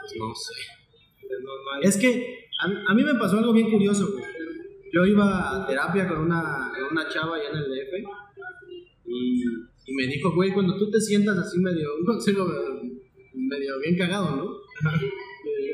Pues 0.00 0.12
no 0.18 0.34
sé. 0.34 0.54
Pues 1.26 1.40
no, 1.40 1.46
no 1.64 1.72
hay- 1.76 1.82
Es 1.88 1.96
que 1.96 2.48
a, 2.60 2.68
mí- 2.68 2.76
a 2.88 2.94
mí 2.94 3.04
me 3.04 3.14
pasó 3.14 3.38
algo 3.38 3.52
bien 3.52 3.70
curioso, 3.70 4.10
güey. 4.12 4.24
Yo 4.92 5.04
iba 5.04 5.62
a 5.62 5.66
terapia 5.66 6.08
con 6.08 6.18
una, 6.20 6.72
con 6.74 6.92
una 6.92 7.08
chava 7.08 7.36
allá 7.36 7.50
en 7.50 7.56
el 7.58 7.64
DF 7.64 7.92
y, 9.04 9.42
y 9.86 9.94
me 9.94 10.06
dijo, 10.06 10.32
güey, 10.34 10.52
cuando 10.52 10.76
tú 10.78 10.90
te 10.90 11.00
sientas 11.00 11.36
así 11.38 11.58
medio, 11.58 11.96
un 11.98 12.04
consejo 12.06 12.46
medio 13.34 13.78
bien 13.80 13.96
cagado, 13.96 14.34
¿no? 14.36 14.46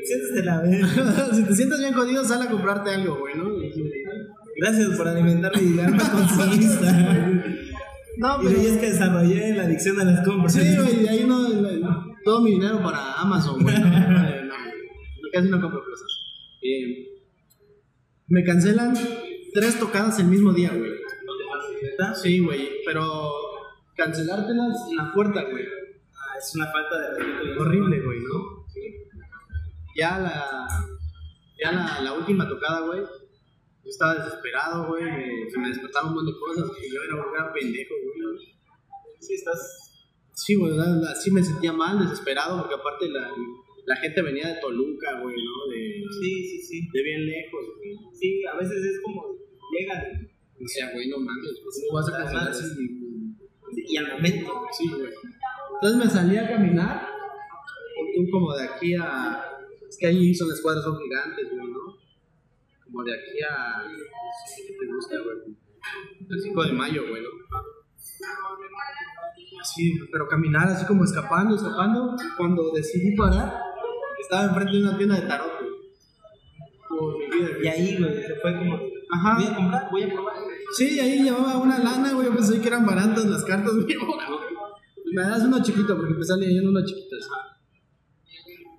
Siéntese 0.03 0.43
la 0.43 0.61
vez. 0.61 0.81
si 1.35 1.45
te 1.45 1.53
sientes 1.53 1.79
bien 1.79 1.93
jodido, 1.93 2.23
sal 2.23 2.41
a 2.41 2.49
comprarte 2.49 2.91
algo, 2.91 3.17
güey, 3.19 3.35
¿no? 3.35 3.44
Y- 4.55 4.61
Gracias 4.61 4.97
por 4.97 5.07
alimentarme 5.07 5.61
y 5.61 5.73
darme 5.73 5.97
consumista. 6.11 6.91
No, 8.17 8.41
Y 8.41 8.45
pero... 8.45 8.59
ahí 8.59 8.65
es 8.67 8.77
que 8.77 8.85
desarrollé 8.91 9.53
la 9.55 9.63
adicción 9.63 9.99
a 9.99 10.05
las 10.05 10.25
compras. 10.25 10.53
Sí, 10.53 10.75
güey, 10.77 11.03
y 11.03 11.07
ahí 11.07 11.25
no, 11.27 11.45
todo 12.23 12.41
mi 12.41 12.51
dinero 12.51 12.81
para 12.81 13.13
Amazon, 13.15 13.61
güey. 13.61 13.77
No, 13.77 15.29
casi 15.33 15.49
no 15.49 15.61
compro 15.61 15.83
cosas. 15.83 16.07
Eh, 16.61 17.07
me 18.27 18.43
cancelan 18.43 18.93
tres 19.53 19.77
tocadas 19.79 20.17
el 20.19 20.27
mismo 20.27 20.53
día, 20.53 20.71
güey. 20.73 20.91
Sí, 22.21 22.39
güey, 22.39 22.69
pero 22.85 23.31
cancelártelas 23.95 24.75
en 24.89 24.95
la 24.97 25.11
puerta, 25.13 25.43
güey. 25.43 25.63
Ah, 26.13 26.37
es 26.39 26.55
una 26.55 26.65
falta 26.71 26.97
de 26.99 27.09
respeto. 27.19 27.61
Horrible, 27.61 28.01
güey, 28.01 28.19
¿no? 28.19 28.65
Ya 29.97 30.17
la, 30.19 30.67
ya 31.63 31.71
la, 31.71 32.01
la 32.01 32.13
última 32.13 32.47
tocada, 32.47 32.81
güey. 32.87 33.01
Yo 33.85 33.89
estaba 33.89 34.15
desesperado, 34.15 34.87
güey. 34.87 35.03
Me, 35.03 35.49
se 35.49 35.59
me 35.59 35.69
despertaron 35.69 36.09
un 36.09 36.15
montón 36.15 36.33
de 36.33 36.39
cosas. 36.39 36.77
Que 36.77 36.89
yo 36.89 36.99
era 37.03 37.15
un 37.23 37.31
gran 37.33 37.53
pendejo, 37.53 37.93
güey. 38.03 38.55
Sí, 39.19 39.33
estás. 39.35 39.61
Sí, 40.33 40.55
güey, 40.55 40.75
la- 40.75 40.85
la- 40.97 41.15
sí 41.15 41.31
me 41.31 41.41
sentía 41.43 41.71
mal, 41.71 41.99
desesperado, 41.99 42.59
porque 42.59 42.75
aparte 42.75 43.07
la, 43.09 43.29
la 43.85 43.95
gente 43.97 44.21
venía 44.21 44.47
de 44.49 44.59
Toluca, 44.59 45.21
güey, 45.21 45.35
¿no? 45.37 45.71
De, 45.71 46.03
Sí, 46.19 46.43
sí, 46.49 46.61
sí. 46.61 46.89
de 46.91 47.03
bien 47.03 47.25
lejos, 47.25 47.65
güey. 47.77 47.95
Sí, 48.13 48.43
a 48.45 48.57
veces 48.57 48.83
es 48.83 49.01
como. 49.01 49.23
Llegan 49.71 50.01
O 50.61 50.67
sea, 50.67 50.91
güey, 50.93 51.07
no 51.09 51.17
mames, 51.19 51.59
pues 51.63 51.81
no 51.87 51.95
vas 51.95 52.07
a 52.09 52.17
cancelar 52.17 52.53
si- 52.53 53.05
y 53.87 53.97
al 53.97 54.11
momento. 54.13 54.61
Sí, 54.77 54.89
güey. 54.89 55.11
Entonces 55.75 56.05
me 56.05 56.09
salí 56.09 56.37
a 56.37 56.47
caminar, 56.49 57.07
tú 58.15 58.29
como 58.31 58.55
de 58.55 58.63
aquí 58.63 58.93
a... 58.95 59.43
Es 59.89 59.97
que 59.97 60.07
ahí 60.07 60.33
son 60.33 60.47
las 60.49 60.61
cuadras, 60.61 60.83
son 60.85 60.97
gigantes, 60.99 61.47
güey. 61.51 61.64
Como 62.95 63.03
de 63.03 63.13
aquí 63.13 63.41
a... 63.41 63.83
¿Qué 64.55 64.73
te 64.73 64.85
gusta, 64.87 65.15
güey? 65.19 65.57
El 66.29 66.41
5 66.41 66.63
de 66.63 66.71
mayo, 66.71 67.01
güey, 67.09 67.21
¿no? 67.23 67.29
Pero 70.11 70.27
caminar 70.29 70.69
así 70.69 70.85
como 70.85 71.03
escapando, 71.03 71.55
escapando. 71.55 72.15
Cuando 72.37 72.71
decidí 72.71 73.13
parar, 73.17 73.59
estaba 74.21 74.45
enfrente 74.45 74.77
de 74.77 74.83
una 74.83 74.97
tienda 74.97 75.15
de 75.15 75.27
tarot, 75.27 75.51
güey. 75.59 75.71
Por 76.87 77.17
mi 77.17 77.25
vida, 77.25 77.49
Y 77.61 77.67
ahí, 77.67 77.97
güey, 77.97 78.23
se 78.23 78.35
fue 78.35 78.57
como. 78.59 78.79
Ajá. 79.11 79.35
Voy 79.35 79.45
a 79.45 79.55
comprar, 79.55 79.91
voy 79.91 80.03
a 80.03 80.13
probar. 80.13 80.35
Sí, 80.77 80.97
ahí 80.97 81.21
llevaba 81.21 81.57
una 81.57 81.77
lana, 81.79 82.13
güey. 82.13 82.27
Yo 82.27 82.33
pensé 82.33 82.61
que 82.61 82.67
eran 82.69 82.85
baratas 82.85 83.25
las 83.25 83.43
cartas, 83.43 83.73
güey. 83.75 83.97
Me 85.13 85.21
das 85.21 85.43
uno 85.43 85.61
chiquito, 85.61 85.97
porque 85.97 86.13
empecé 86.13 86.37
leyendo 86.37 86.69
uno 86.69 86.85
chiquito. 86.85 87.17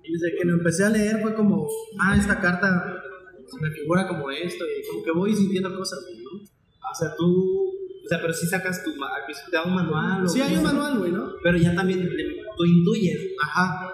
Y 0.03 0.11
desde 0.11 0.35
que 0.35 0.45
lo 0.45 0.53
empecé 0.55 0.85
a 0.85 0.89
leer 0.89 1.21
fue 1.21 1.35
como, 1.35 1.67
ah, 2.01 2.15
esta 2.17 2.39
carta 2.39 3.03
se 3.47 3.61
me 3.61 3.71
figura 3.71 4.07
como 4.07 4.29
esto. 4.31 4.63
Y 4.65 4.87
como 4.87 5.03
que 5.03 5.11
voy 5.11 5.35
sintiendo 5.35 5.75
cosas, 5.75 5.99
¿no? 6.23 6.39
O 6.39 6.95
sea, 6.97 7.15
tú. 7.17 7.73
O 8.05 8.07
sea, 8.09 8.21
pero 8.21 8.33
si 8.33 8.47
sacas 8.47 8.83
tu. 8.83 8.91
principio 9.25 9.51
te 9.51 9.57
da 9.57 9.63
un 9.63 9.75
manual. 9.75 10.23
o 10.23 10.27
Sí, 10.27 10.39
hay 10.41 10.55
un 10.55 10.63
manual, 10.63 10.97
güey, 10.99 11.11
¿no? 11.11 11.33
Pero 11.43 11.57
ya 11.57 11.75
también 11.75 11.99
le- 12.15 12.41
tú 12.57 12.65
intuyes. 12.65 13.33
Ajá. 13.43 13.91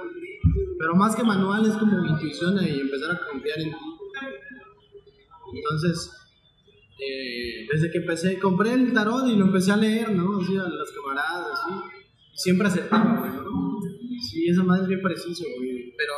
Pero 0.78 0.96
más 0.96 1.16
que 1.16 1.24
manual 1.24 1.66
es 1.66 1.74
como 1.78 2.06
intuición 2.06 2.56
y 2.63 2.82
empezar 2.82 3.12
a 3.16 3.20
confiar 3.32 3.60
en 3.60 3.70
ti. 3.72 3.78
Entonces, 5.56 6.12
eh, 7.00 7.68
desde 7.72 7.92
que 7.92 8.00
empecé, 8.00 8.39
compré 8.39 8.74
el 8.74 8.94
tarot 8.94 9.28
y 9.28 9.36
lo 9.36 9.46
empecé 9.46 9.72
a 9.72 9.78
leer, 9.78 10.12
¿no? 10.12 10.39
Así 10.39 10.56
a 10.58 10.63
las 10.63 10.92
camaradas, 10.92 11.48
así. 11.60 11.74
Siempre 12.36 12.68
acertaba, 12.68 13.20
güey, 13.20 13.32
¿no? 13.32 13.80
Sí, 14.30 14.48
esa 14.48 14.63
madre 14.63 14.84
es 14.84 14.88
bien 14.89 15.02
preciso, 15.02 15.44
güey. 15.58 15.94
Pero, 15.98 16.13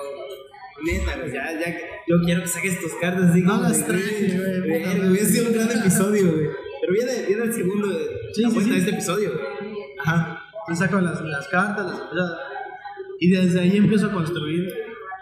Neta, 0.84 1.18
güey, 1.18 1.32
ya, 1.34 1.52
ya. 1.60 1.78
Yo 2.08 2.22
quiero 2.24 2.42
que 2.42 2.48
saques 2.48 2.80
tus 2.82 2.94
cartas 2.96 3.32
así 3.32 3.42
No 3.42 3.62
las 3.62 3.86
traes, 3.86 4.36
güey, 4.38 4.84
madre. 4.84 5.10
Hubiera 5.10 5.26
sido 5.26 5.48
un 5.48 5.54
gran 5.54 5.72
episodio, 5.80 6.32
güey. 6.34 6.48
Pero 6.82 6.94
viene, 6.94 7.26
viene 7.28 7.44
el 7.44 7.54
segundo 7.54 7.88
de 7.88 8.10
Sí, 8.34 8.42
la 8.42 8.50
sí, 8.50 8.62
sí. 8.62 8.70
de 8.70 8.78
este 8.78 8.92
episodio, 8.92 9.34
güey. 9.34 9.46
Ajá. 10.00 10.42
me 10.68 10.76
saco 10.76 11.00
las, 11.00 11.22
las 11.22 11.48
cartas, 11.48 11.86
las 12.12 12.32
y 13.20 13.30
desde 13.32 13.62
ahí 13.62 13.78
empiezo 13.78 14.08
a 14.08 14.12
construir 14.12 14.72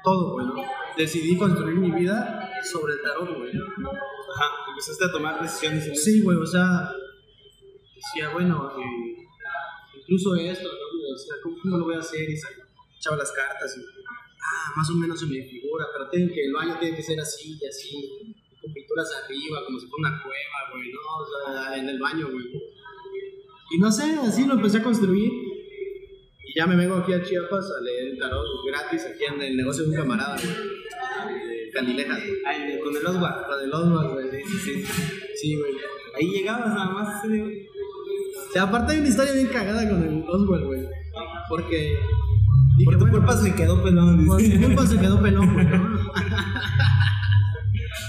todo, 0.04 0.34
güey, 0.34 0.48
¿no? 0.48 0.56
Decidí 0.98 1.38
construir 1.38 1.76
mi 1.78 1.92
vida 1.92 2.50
sobre 2.72 2.94
el 2.94 3.02
tarot, 3.02 3.38
güey. 3.38 3.52
Ajá. 3.52 4.46
Empezaste 4.72 5.06
a 5.06 5.12
tomar 5.12 5.42
decisiones. 5.42 5.88
en 5.88 5.96
Sí, 5.96 6.22
güey, 6.22 6.38
o 6.38 6.46
sea, 6.46 6.90
decía, 7.96 8.30
bueno, 8.30 8.72
eh, 8.78 9.28
incluso 10.02 10.36
esto, 10.36 10.68
¿no? 10.68 11.08
Y 11.08 11.14
decía, 11.14 11.34
¿cómo, 11.44 11.78
lo 11.78 11.84
voy 11.86 11.96
a 11.96 12.00
hacer? 12.00 12.28
Y 12.30 12.36
sa- 12.36 12.50
echaba 12.98 13.18
las 13.18 13.32
cartas 13.32 13.78
y, 13.78 13.82
ah, 14.44 14.74
más 14.76 14.90
o 14.90 14.96
menos 14.96 15.20
se 15.20 15.26
me 15.26 15.44
figura, 15.44 15.86
pero 15.96 16.10
tiene 16.10 16.34
que, 16.34 16.46
el 16.46 16.54
baño 16.54 16.78
tiene 16.80 16.96
que 16.96 17.04
ser 17.04 17.20
así 17.20 17.58
y 17.60 17.66
así, 17.66 18.36
con 18.62 18.74
pinturas 18.74 19.10
arriba, 19.24 19.66
como 19.66 19.80
si 19.80 19.88
fuera 19.88 20.10
una 20.10 20.24
cueva, 20.24 20.60
güey, 20.74 20.92
¿no? 20.92 21.00
O 21.00 21.26
sea, 21.26 21.78
en 21.78 21.90
el 21.90 22.00
baño, 22.00 22.30
güey. 22.32 22.46
Y 23.72 23.80
no 23.80 23.92
sé, 23.92 24.04
así 24.22 24.46
lo 24.46 24.54
empecé 24.54 24.78
a 24.78 24.84
construir. 24.84 25.32
Y 25.32 26.56
ya 26.56 26.68
me 26.68 26.76
vengo 26.76 26.96
aquí 26.98 27.14
a 27.14 27.24
Chiapas 27.24 27.66
a 27.72 27.82
leer 27.82 28.10
el 28.10 28.20
tarot 28.20 28.46
gratis, 28.68 29.06
aquí 29.06 29.24
en 29.26 29.42
el 29.42 29.58
negocio 29.58 29.84
de 29.84 29.90
un 29.90 29.96
camarada, 29.96 30.36
güey. 30.36 31.72
Candilejas, 31.74 32.20
güey. 32.20 32.80
Con 32.80 32.96
el 32.96 33.06
Oswald. 33.06 33.46
Con 33.48 33.64
el 33.64 33.74
Oswald, 33.74 34.14
güey. 34.14 34.44
Sí, 34.44 34.58
sí, 34.60 34.86
sí. 35.36 35.56
Güey. 35.56 35.74
Ahí 36.16 36.28
llegabas 36.30 36.68
nada 36.68 36.92
más. 36.92 37.28
güey. 37.28 37.68
O 37.68 38.52
sea, 38.52 38.64
aparte 38.64 38.94
hay 38.94 39.00
una 39.00 39.10
historia 39.10 39.34
bien 39.34 39.48
cagada 39.48 39.90
con 39.90 40.04
el 40.04 40.24
Oswald, 40.28 40.66
güey. 40.66 40.88
Porque. 41.50 41.98
Por 42.86 42.94
tu 42.96 43.00
bueno, 43.02 43.18
culpa 43.18 43.38
se 43.38 43.56
quedó 43.56 43.84
pelón. 43.84 44.26
Por 44.26 44.42
mi 44.42 44.58
culpa 44.62 44.86
se 44.88 44.98
quedó 45.00 45.22
pelón, 45.22 45.54
güey. 45.54 45.66
¿no? 45.66 46.12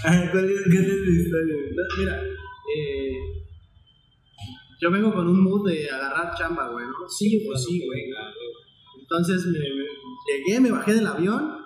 Ay, 0.05 0.29
¿Cuál 0.31 0.45
es, 0.51 0.63
cuál 0.65 0.85
es 0.85 0.89
la 0.89 1.23
historia? 1.23 1.55
güey? 1.55 1.75
Mira, 1.99 2.23
eh, 2.77 3.17
yo 4.81 4.91
vengo 4.91 5.13
con 5.15 5.29
un 5.29 5.43
mood 5.43 5.69
de 5.69 5.89
agarrar 5.91 6.35
chamba, 6.37 6.69
güey, 6.71 6.85
¿no? 6.87 7.09
Sí, 7.09 7.43
pues 7.47 7.65
sí, 7.65 7.83
güey. 7.87 8.03
Entonces 9.01 9.47
me, 9.47 9.59
me- 9.59 9.85
llegué, 10.47 10.61
me 10.61 10.71
bajé 10.71 10.95
del 10.95 11.07
avión, 11.07 11.59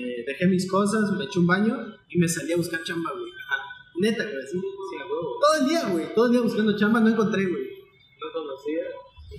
eh, 0.00 0.24
dejé 0.26 0.46
mis 0.48 0.68
cosas, 0.70 1.12
me 1.16 1.24
eché 1.24 1.38
un 1.38 1.46
baño 1.46 1.76
y 2.08 2.18
me 2.18 2.28
salí 2.28 2.52
a 2.52 2.56
buscar 2.56 2.82
chamba, 2.84 3.10
güey. 3.12 3.30
Ajá. 3.32 3.62
Neta, 4.00 4.24
güey. 4.24 4.46
Sí, 4.50 4.56
huevo. 4.56 5.36
Todo 5.40 5.62
el 5.62 5.68
día, 5.68 5.88
güey, 5.88 6.14
todo 6.14 6.26
el 6.26 6.32
día 6.32 6.40
buscando 6.40 6.76
chamba, 6.76 7.00
no 7.00 7.08
encontré, 7.10 7.44
güey. 7.46 7.62
No 7.62 8.32
conocía. 8.32 8.82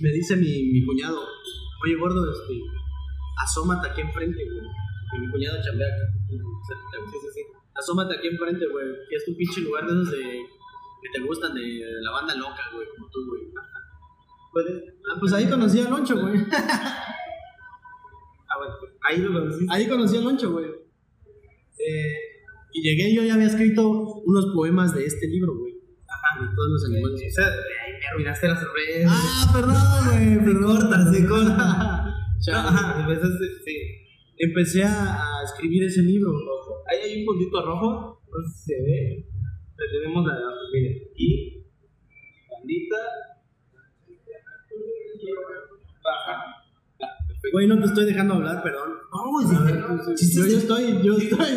Me 0.00 0.10
dice 0.10 0.36
mi, 0.36 0.64
mi 0.72 0.84
cuñado, 0.86 1.20
oye, 1.84 1.94
gordo, 1.96 2.30
este, 2.30 2.60
asómate 3.42 3.90
aquí 3.90 4.00
enfrente, 4.00 4.44
güey. 4.44 4.66
Y 5.14 5.18
mi 5.20 5.30
cuñado 5.30 5.58
chambea 5.62 5.88
güey. 6.28 6.40
Sí, 7.10 7.18
sí, 7.20 7.28
sí. 7.34 7.40
Asómate 7.74 8.16
aquí 8.16 8.28
enfrente, 8.28 8.66
güey. 8.66 8.86
Que 9.08 9.16
es 9.16 9.24
tu 9.24 9.36
pinche 9.36 9.60
lugar 9.60 9.86
de 9.86 9.92
esos 9.92 10.10
de 10.10 10.46
que 11.02 11.08
te 11.12 11.26
gustan 11.26 11.54
de, 11.54 11.82
la 12.00 12.12
banda 12.12 12.34
loca, 12.36 12.62
güey, 12.72 12.86
como 12.96 13.10
tú, 13.10 13.26
güey. 13.28 13.42
¿Cuál 14.52 14.68
es? 14.68 14.94
Ah, 15.10 15.16
pues 15.18 15.32
ahí 15.32 15.48
conocí 15.48 15.80
a 15.80 15.90
Loncho, 15.90 16.20
güey. 16.20 16.38
Ah, 18.54 18.58
bueno, 18.58 18.74
ahí 19.00 19.16
lo 19.16 19.32
conociste. 19.32 19.74
Ahí 19.74 19.88
conocí 19.88 20.14
a 20.14 20.20
Loncho, 20.20 20.52
güey. 20.52 20.66
Eh, 20.66 22.16
y 22.74 22.82
llegué, 22.82 23.14
yo 23.14 23.22
ya 23.22 23.32
había 23.32 23.46
escrito 23.46 23.88
unos 24.26 24.52
poemas 24.54 24.94
de 24.94 25.06
este 25.06 25.26
libro, 25.26 25.56
güey. 25.58 25.71
De 26.40 26.46
todos 26.54 26.68
los 26.70 26.82
O 26.82 26.86
animales. 26.86 27.34
sea, 27.34 27.46
ay, 27.46 27.92
me 28.00 28.06
arruinaste 28.08 28.48
la 28.48 28.60
sorpresa. 28.60 29.08
Ah, 29.10 29.50
perdón, 29.52 29.76
güey, 30.06 30.44
perdón. 30.44 30.76
corta, 30.80 31.12
se 31.12 31.26
corta. 31.26 32.14
ajá, 32.52 33.00
empezaste, 33.00 33.44
sí. 33.64 33.76
Empecé 34.38 34.84
a, 34.84 35.18
escribir 35.44 35.84
ese 35.84 36.02
libro. 36.02 36.30
Ahí 36.90 36.98
hay 37.10 37.20
un 37.20 37.26
puntito 37.26 37.64
rojo, 37.64 38.22
no 38.26 38.48
sé 38.48 38.54
si 38.58 38.64
se 38.74 38.82
ve. 38.82 39.28
Le 39.78 39.98
tenemos 40.00 40.26
la 40.26 40.34
miren, 40.72 40.98
y 41.16 41.64
bandita. 42.50 42.96
Baja. 46.04 46.44
Güey, 47.52 47.66
no 47.66 47.78
te 47.78 47.86
estoy 47.86 48.04
dejando 48.06 48.34
hablar, 48.34 48.62
perdón. 48.62 48.90
No, 49.12 49.48
sí, 49.48 49.56
ver, 49.64 49.84
pues, 50.04 50.18
chistes 50.20 50.36
yo, 50.36 50.44
yo 50.44 50.50
de- 50.52 50.58
estoy, 50.58 51.02
yo 51.02 51.14
Sí. 51.18 51.24
estoy, 51.26 51.48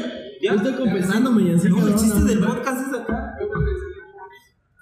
¿Ya? 0.41 0.51
yo 0.51 0.55
estoy 0.57 0.73
confesándome 0.73 1.43
y 1.43 1.51
así. 1.53 1.69
No, 1.69 1.87
el 1.87 1.95
chiste 1.95 2.23
del 2.23 2.39
podcast 2.39 2.87
es 2.87 2.99
acá. 3.01 3.34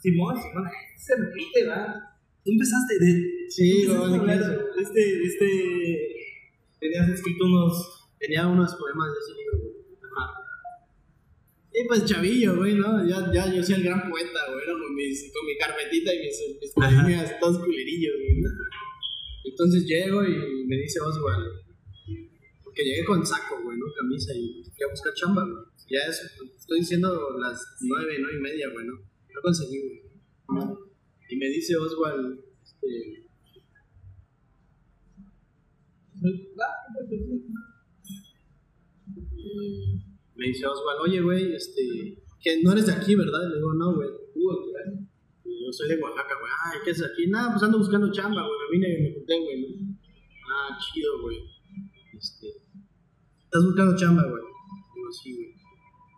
Simón, 0.03 0.35
Simón, 0.35 0.67
se 0.97 1.15
repite, 1.15 1.65
¿va? 1.65 1.95
Tú 2.43 2.51
empezaste 2.51 2.99
de. 2.99 3.47
Sí, 3.47 3.87
hablar 3.87 4.37
¿qué 4.37 4.43
de 4.43 4.81
este, 4.81 5.23
este. 5.23 5.47
Tenías 6.77 7.07
escrito 7.07 7.45
unos. 7.45 8.11
Tenía 8.19 8.45
unos 8.47 8.75
poemas 8.75 9.09
de 9.13 9.19
ese 9.19 9.33
libro, 9.39 9.57
güey. 9.59 9.73
Ajá. 10.03 10.43
Y 11.71 11.87
pues 11.87 12.03
chavillo, 12.03 12.57
güey, 12.57 12.75
¿no? 12.75 13.07
Ya, 13.07 13.31
ya 13.31 13.47
yo 13.47 13.63
soy 13.63 13.75
el 13.75 13.83
gran 13.83 14.09
poeta, 14.09 14.39
güey, 14.51 14.67
¿no? 14.67 14.73
Con, 14.83 14.93
mis, 14.93 15.31
con 15.31 15.45
mi 15.45 15.57
carpetita 15.57 16.13
y 16.13 16.19
mis, 16.19 16.37
mis 16.59 16.71
poemas 16.71 17.39
todos 17.39 17.59
culerillos, 17.59 18.15
güey. 18.19 18.41
¿no? 18.41 18.49
Entonces 19.45 19.85
llego 19.85 20.23
y 20.25 20.65
me 20.67 20.77
dice 20.77 20.99
Oswald, 20.99 21.63
porque 22.61 22.83
llegué 22.83 23.05
con 23.05 23.25
saco, 23.25 23.61
güey, 23.63 23.77
¿no? 23.77 23.85
Camisa 24.01 24.33
y 24.35 24.63
fui 24.63 24.83
a 24.83 24.91
buscar 24.91 25.13
chamba, 25.13 25.43
güey. 25.43 25.63
Ya 25.89 25.99
es, 26.09 26.21
estoy 26.59 26.79
diciendo 26.79 27.37
las 27.39 27.61
nueve, 27.81 28.17
nueve 28.19 28.37
y 28.37 28.41
media, 28.41 28.69
güey, 28.69 28.85
¿no? 28.85 29.12
No 29.33 29.41
conseguí, 29.41 29.79
güey. 29.79 30.03
Y 31.29 31.35
me 31.37 31.47
dice 31.47 31.75
Oswald, 31.75 32.39
este... 32.63 33.23
Me 40.35 40.47
dice 40.47 40.65
Oswald, 40.67 40.99
oye, 41.01 41.21
güey, 41.21 41.53
este, 41.55 42.23
que 42.41 42.61
no 42.61 42.71
eres 42.73 42.85
de 42.87 42.93
aquí, 42.93 43.15
¿verdad? 43.15 43.49
Le 43.49 43.55
digo, 43.55 43.73
no, 43.73 43.95
güey. 43.95 44.09
Y 45.45 45.65
Yo 45.65 45.71
soy 45.71 45.89
de 45.89 46.01
Oaxaca, 46.01 46.35
güey. 46.39 46.51
Ay, 46.65 46.79
¿qué 46.83 46.91
es 46.91 47.03
aquí? 47.03 47.27
Nada, 47.27 47.51
pues 47.51 47.63
ando 47.63 47.77
buscando 47.77 48.11
chamba, 48.11 48.45
güey. 48.45 48.59
Me 48.59 48.71
vine 48.71 48.99
y 48.99 49.03
me 49.03 49.13
junté, 49.13 49.39
güey. 49.39 49.61
¿no? 49.61 49.97
Ah, 50.49 50.77
chido, 50.77 51.21
güey. 51.21 51.37
Este, 52.17 52.47
¿Estás 53.45 53.63
buscando 53.65 53.95
chamba, 53.95 54.23
güey? 54.23 54.43
Digo, 54.95 55.11
sí, 55.11 55.35
güey. 55.35 55.53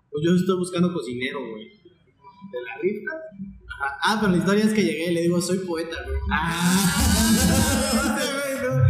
Pues 0.09 0.23
yo 0.25 0.35
estoy 0.35 0.57
buscando 0.57 0.91
cocinero, 0.93 1.39
güey. 1.51 1.74
¿De 2.51 2.61
la 2.61 2.77
rifa? 2.81 3.11
Ajá. 3.81 3.97
Ah, 4.03 4.17
pero 4.19 4.31
la 4.31 4.37
historia 4.37 4.63
es 4.65 4.73
que 4.73 4.83
llegué 4.83 5.11
y 5.11 5.13
le 5.13 5.21
digo, 5.21 5.41
soy 5.41 5.59
poeta, 5.59 5.95
güey. 6.05 6.17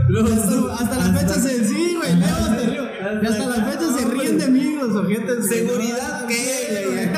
Hasta, 0.07 0.73
hasta 0.73 0.97
la 0.97 1.13
fecha 1.19 1.33
se... 1.33 1.63
Sí, 1.65 1.95
güey, 1.95 2.15
Leo, 2.15 2.27
hasta, 2.27 2.69
río. 2.69 2.83
Hasta 2.83 3.47
la 3.47 3.65
fecha 3.65 3.87
se 3.97 4.05
ríen 4.07 4.37
de 4.37 4.47
mí 4.47 4.75
los 4.75 4.95
ojetes. 4.95 5.47
¿Seguridad 5.47 6.27
qué, 6.27 6.33
Sí, 6.35 6.85
güey? 6.85 7.09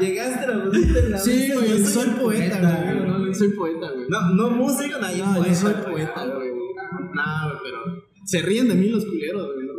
Llegaste, 0.00 0.44
en 0.50 1.10
la 1.10 1.18
Sí, 1.18 1.30
mesa, 1.30 1.54
güey, 1.54 1.84
soy 1.84 2.08
poeta, 2.10 2.58
güey. 2.58 3.06
No, 3.06 3.18
no, 3.18 3.34
soy 3.34 3.48
poeta, 3.50 3.90
güey. 3.90 4.06
No, 4.08 4.30
no 4.34 4.50
músico, 4.50 4.98
no, 4.98 5.14
yo 5.14 5.26
No, 5.26 5.54
soy 5.54 5.74
poeta, 5.74 6.26
güey. 6.26 6.48
No, 7.14 7.22
pero 7.62 7.78
se 8.24 8.40
ríen 8.42 8.68
de 8.68 8.74
mí 8.74 8.88
los 8.88 9.04
culeros, 9.04 9.54
güey, 9.54 9.66
¿no? 9.66 9.72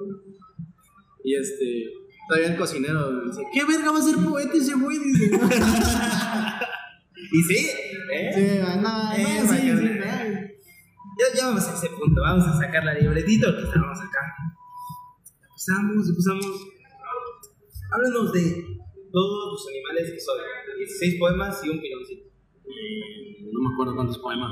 Y 1.23 1.35
este, 1.35 1.85
todavía 2.27 2.51
el 2.51 2.57
cocinero 2.57 3.21
dice, 3.25 3.43
¿qué 3.53 3.65
verga 3.65 3.91
va 3.91 3.99
a 3.99 4.01
ser 4.01 4.15
poeta 4.23 4.53
ese 4.55 4.73
güey? 4.75 4.97
Dice, 4.99 5.37
¿no? 5.37 5.49
Y 7.31 7.41
sí, 7.43 7.67
¿eh? 8.13 8.31
Sí, 8.35 8.59
no, 8.61 8.81
no, 8.81 9.11
Eh, 9.13 9.25
sí, 9.41 9.57
sí, 9.57 9.71
no. 9.71 9.81
Ya, 9.81 11.27
ya 11.37 11.45
vamos 11.47 11.67
a 11.67 11.73
ese 11.73 11.89
punto, 11.89 12.21
vamos 12.21 12.45
a 12.47 12.53
sacar 12.59 12.83
la 12.83 12.93
libretita 12.93 13.47
que 13.55 13.63
estábamos 13.63 13.97
acá. 13.99 14.19
Empezamos, 15.49 16.09
empezamos. 16.09 16.45
Háblanos 17.91 18.33
de 18.33 18.65
todos 19.11 19.51
los 19.53 19.67
animales 19.67 20.11
que 20.11 20.19
son. 20.19 20.37
16 20.77 21.15
poemas 21.19 21.61
y 21.63 21.69
un 21.69 21.79
piloncito. 21.79 22.25
No 23.51 23.61
me 23.69 23.73
acuerdo 23.73 23.95
cuántos 23.95 24.17
poemas. 24.19 24.51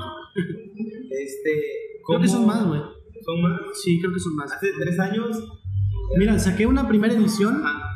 Este. 1.10 1.62
Creo 2.06 2.20
que 2.20 2.28
son 2.28 2.42
¿cómo- 2.42 2.52
más, 2.52 2.66
güey. 2.66 2.80
¿Son 3.24 3.42
más? 3.42 3.60
Sí, 3.80 4.00
creo 4.00 4.12
que 4.12 4.18
son 4.20 4.34
más. 4.36 4.50
Hace 4.52 4.72
tres 4.78 4.98
años. 4.98 5.61
Mira, 6.16 6.38
saqué 6.38 6.66
una 6.66 6.86
primera 6.88 7.14
edición. 7.14 7.62
Ah, 7.64 7.88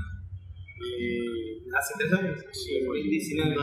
Eh, 0.98 1.62
hace 1.78 1.94
tres 1.98 2.12
años. 2.12 2.40
Sí, 2.52 2.80
2019. 2.84 3.54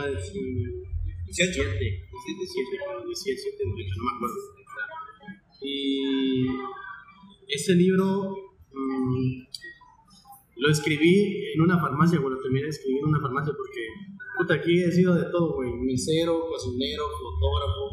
18. 1.26 1.62
17, 1.64 1.78
17, 1.80 2.78
17, 3.06 3.64
18, 3.64 3.94
no 3.96 4.04
me 4.04 4.16
acuerdo. 4.16 4.36
Y 5.62 6.46
ese 7.48 7.74
libro 7.74 8.36
mm, 8.72 9.42
lo 10.56 10.70
escribí 10.70 11.52
en 11.54 11.62
una 11.62 11.80
farmacia, 11.80 12.20
lo 12.20 12.40
terminé 12.40 12.64
de 12.64 12.68
escribir 12.70 13.00
en 13.00 13.08
una 13.08 13.20
farmacia 13.20 13.52
porque, 13.56 13.82
puta, 14.38 14.54
aquí 14.54 14.82
he 14.82 14.92
sido 14.92 15.14
de 15.14 15.24
todo, 15.30 15.54
güey, 15.56 15.72
mesero, 15.72 16.46
cocinero, 16.46 17.04
fotógrafo, 17.20 17.90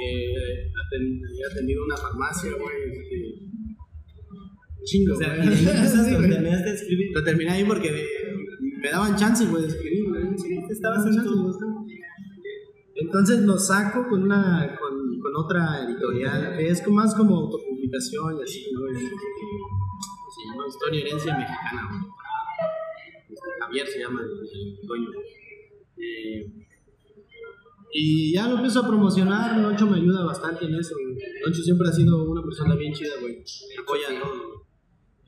eh, 0.00 0.70
he 0.70 1.52
atendido 1.52 1.84
una 1.84 1.96
farmacia, 1.96 2.52
güey, 2.52 2.76
chingo, 4.84 5.14
O 5.14 5.16
sea, 5.16 5.36
güey. 5.36 5.48
terminaste 5.64 6.68
de 6.70 6.74
escribir. 6.74 7.10
Lo 7.14 7.24
terminé 7.24 7.50
ahí 7.50 7.64
porque 7.64 7.90
me, 7.90 8.78
me 8.80 8.90
daban 8.90 9.16
chance, 9.16 9.44
güey, 9.46 9.62
de 9.62 9.68
escribir, 9.68 10.08
güey. 10.08 10.38
Sí, 10.38 10.58
estabas 10.70 11.06
en 11.06 11.24
tu- 11.24 11.42
güey. 11.42 11.74
Entonces 12.96 13.40
lo 13.40 13.58
saco 13.58 14.06
con 14.08 14.22
una 14.22 14.76
con, 14.80 15.18
con 15.20 15.36
otra 15.36 15.84
editorial 15.84 16.56
que 16.56 16.68
es 16.68 16.86
más 16.88 17.14
como 17.14 17.36
autopublicación 17.36 18.38
y 18.38 18.42
así. 18.42 18.60
Se 18.62 20.50
llama 20.50 20.64
Historia 20.68 21.00
Herencia 21.00 21.36
Mexicana, 21.36 21.88
güey. 21.90 22.14
Javier 23.60 23.86
se 23.86 23.98
llama 23.98 24.20
el, 24.22 24.86
dueño. 24.86 25.08
Eh, 25.96 26.52
y 27.96 28.32
ya 28.34 28.48
lo 28.48 28.56
empiezo 28.56 28.80
a 28.80 28.86
promocionar, 28.88 29.58
Loncho 29.58 29.86
me 29.86 29.96
ayuda 29.96 30.24
bastante 30.24 30.64
en 30.66 30.74
eso. 30.74 30.94
Loncho 31.44 31.62
siempre 31.62 31.88
ha 31.88 31.92
sido 31.92 32.24
una 32.30 32.42
persona 32.42 32.74
bien 32.76 32.92
chida, 32.92 33.12
güey. 33.20 33.36
Me 33.36 33.82
apoya 33.82 34.08
güey. 34.08 34.40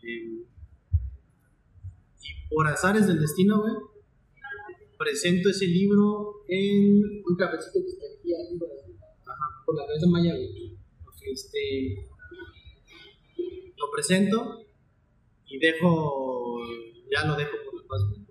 Eh, 0.03 0.45
y 2.23 2.49
por 2.49 2.67
azares 2.67 3.07
del 3.07 3.21
destino, 3.21 3.61
güey, 3.61 3.75
presento 4.99 5.51
ese 5.51 5.67
libro 5.67 6.45
en 6.49 7.23
un 7.25 7.37
cafecito 7.37 7.81
que 7.81 7.89
está 7.89 8.07
aquí 8.07 8.33
arriba, 8.35 8.67
ajá, 9.27 9.63
por 9.65 9.77
la 9.77 9.87
cabeza 9.87 10.07
Maya, 10.07 10.35
güey. 10.35 10.77
Este, 11.33 12.09
lo 13.77 13.91
presento 13.91 14.65
y 15.47 15.59
dejo, 15.59 16.61
ya 17.11 17.27
lo 17.27 17.35
dejo 17.35 17.57
por 17.65 17.83
la 17.83 17.89
paz, 17.89 18.03
güey. 18.09 18.27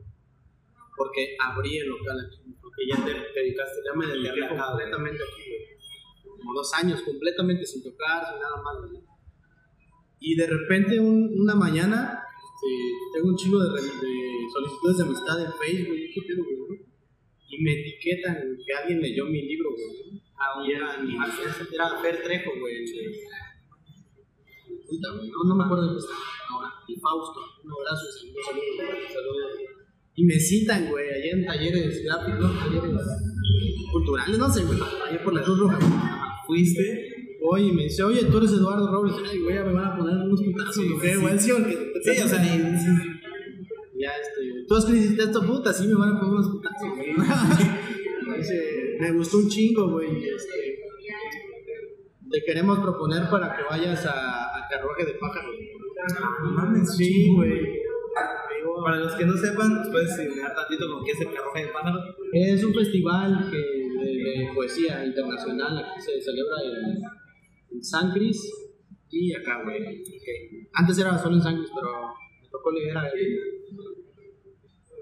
Porque 0.98 1.36
abrí 1.44 1.78
el 1.78 1.90
local 1.90 2.18
aquí, 2.26 2.56
porque 2.62 2.88
ya 2.88 2.96
te, 3.04 3.12
te 3.12 3.40
dedicaste, 3.42 3.82
ya 3.86 3.94
me 3.98 4.08
dediqué 4.08 4.48
completamente 4.48 5.24
aquí, 5.24 5.44
güey. 5.50 6.38
Como 6.38 6.54
dos 6.54 6.74
años, 6.74 7.02
completamente 7.02 7.66
sin 7.66 7.84
tocar, 7.84 8.26
sin 8.28 8.40
nada 8.40 8.62
más, 8.64 8.90
güey. 8.90 9.15
Y 10.28 10.36
de 10.36 10.48
repente, 10.48 11.00
un- 11.00 11.30
una 11.40 11.54
mañana, 11.56 12.18
este, 12.18 12.72
tengo 13.14 13.28
un 13.30 13.36
chingo 13.38 13.60
de, 13.62 13.70
solicitudes 14.52 14.98
de 14.98 15.04
amistad 15.04 15.38
en 15.46 15.52
Facebook, 15.54 15.98
¿qué 16.14 16.22
pedo, 16.28 16.44
güey? 16.44 16.80
Y 17.50 17.62
me 17.64 17.72
etiquetan 17.80 18.36
que 18.66 18.74
alguien 18.74 19.02
leyó 19.02 19.26
mi 19.26 19.42
libro, 19.44 19.70
güey. 19.72 20.20
Ah, 20.38 20.64
Y 20.66 20.72
era, 20.72 20.98
mi- 20.98 21.14
era 21.16 22.02
Fer 22.02 22.24
Trejo, 22.24 22.52
güey. 22.60 22.86
Puta, 24.88 25.08
No, 25.14 25.44
no 25.48 25.56
me 25.56 25.64
acuerdo 25.64 25.88
de 25.88 25.94
qué 25.94 26.00
está 26.00 26.14
ahora. 26.50 26.70
Y 26.88 26.96
Fausto. 27.00 27.40
Un 27.64 27.72
abrazo 27.72 28.06
y 28.06 28.12
saludos, 28.20 28.46
saludos, 28.78 29.14
saludos. 29.14 29.52
Y 30.16 30.24
me 30.26 30.40
citan, 30.40 30.90
güey, 30.90 31.08
allá 31.10 31.32
en 31.34 31.46
talleres 31.46 32.04
gráficos, 32.04 32.52
talleres 32.60 32.92
culturales, 33.92 34.38
no 34.38 34.50
sé, 34.50 34.64
güey. 34.64 34.80
Allá 34.82 35.24
por 35.24 35.34
la 35.34 35.42
Cruz 35.44 35.60
Roja. 35.60 35.80
Fuiste. 36.48 37.15
Oye, 37.48 37.66
y 37.68 37.72
me 37.72 37.84
dice, 37.84 38.04
oye, 38.04 38.24
tú 38.26 38.38
eres 38.38 38.52
Eduardo 38.52 38.92
Robles. 38.92 39.16
Ay, 39.30 39.40
güey, 39.40 39.56
ya 39.56 39.64
me 39.64 39.74
van 39.74 39.86
a 39.86 39.98
poner 39.98 40.16
unos 40.18 40.42
putazos, 40.42 40.76
Sí, 40.76 40.88
güey. 40.90 41.40
sí. 41.40 41.52
sí, 41.52 41.52
Sí, 42.04 42.22
o 42.24 42.28
sea, 42.28 42.44
ya 43.98 44.12
este, 44.22 44.66
tú 44.68 44.78
escribiste 44.78 45.24
esto, 45.24 45.42
puta, 45.46 45.72
sí 45.74 45.88
me 45.88 45.96
van 45.96 46.16
a 46.16 46.20
poner 46.20 46.34
unos 46.36 46.50
putazos, 46.50 46.90
güey. 46.96 47.14
Dice, 48.38 48.98
me 49.00 49.12
gustó 49.14 49.38
un 49.38 49.48
chingo, 49.50 49.90
güey. 49.92 50.26
Este, 50.26 50.80
te 52.30 52.44
queremos 52.46 52.80
proponer 52.80 53.30
para 53.30 53.56
que 53.56 53.64
vayas 53.70 54.06
a, 54.06 54.58
a 54.58 54.68
Carruaje 54.70 55.06
de 55.06 55.14
Pájaros. 55.14 55.56
No 56.44 56.52
mames, 56.52 56.96
Sí, 56.98 57.30
güey. 57.34 57.86
Para 58.84 58.98
los 58.98 59.14
que 59.14 59.26
no 59.26 59.36
sepan, 59.38 59.74
¿nos 59.76 59.88
puedes 59.90 60.12
explicar 60.20 60.54
tantito 60.54 60.92
con 60.92 61.04
qué 61.06 61.12
es 61.12 61.22
el 61.22 61.34
carruaje 61.34 61.66
de 61.66 61.72
pájaros? 61.72 62.02
Es 62.34 62.64
un 62.64 62.74
festival 62.74 63.50
que, 63.50 63.58
de, 63.58 64.12
de 64.46 64.50
poesía 64.54 65.04
internacional, 65.06 65.78
aquí 65.80 66.02
se 66.02 66.22
celebra 66.22 66.58
en, 66.62 67.02
en 67.76 67.84
San 67.84 68.12
Cris 68.12 68.42
y 69.10 69.34
acá, 69.34 69.64
güey. 69.64 70.02
Ok. 70.02 70.68
Antes 70.74 70.98
era 70.98 71.18
solo 71.18 71.36
en 71.36 71.42
San 71.42 71.58
Cris, 71.58 71.70
pero 71.74 72.14
me 72.42 72.50
tocó 72.50 72.72
liderar 72.72 73.06
en, 73.16 73.34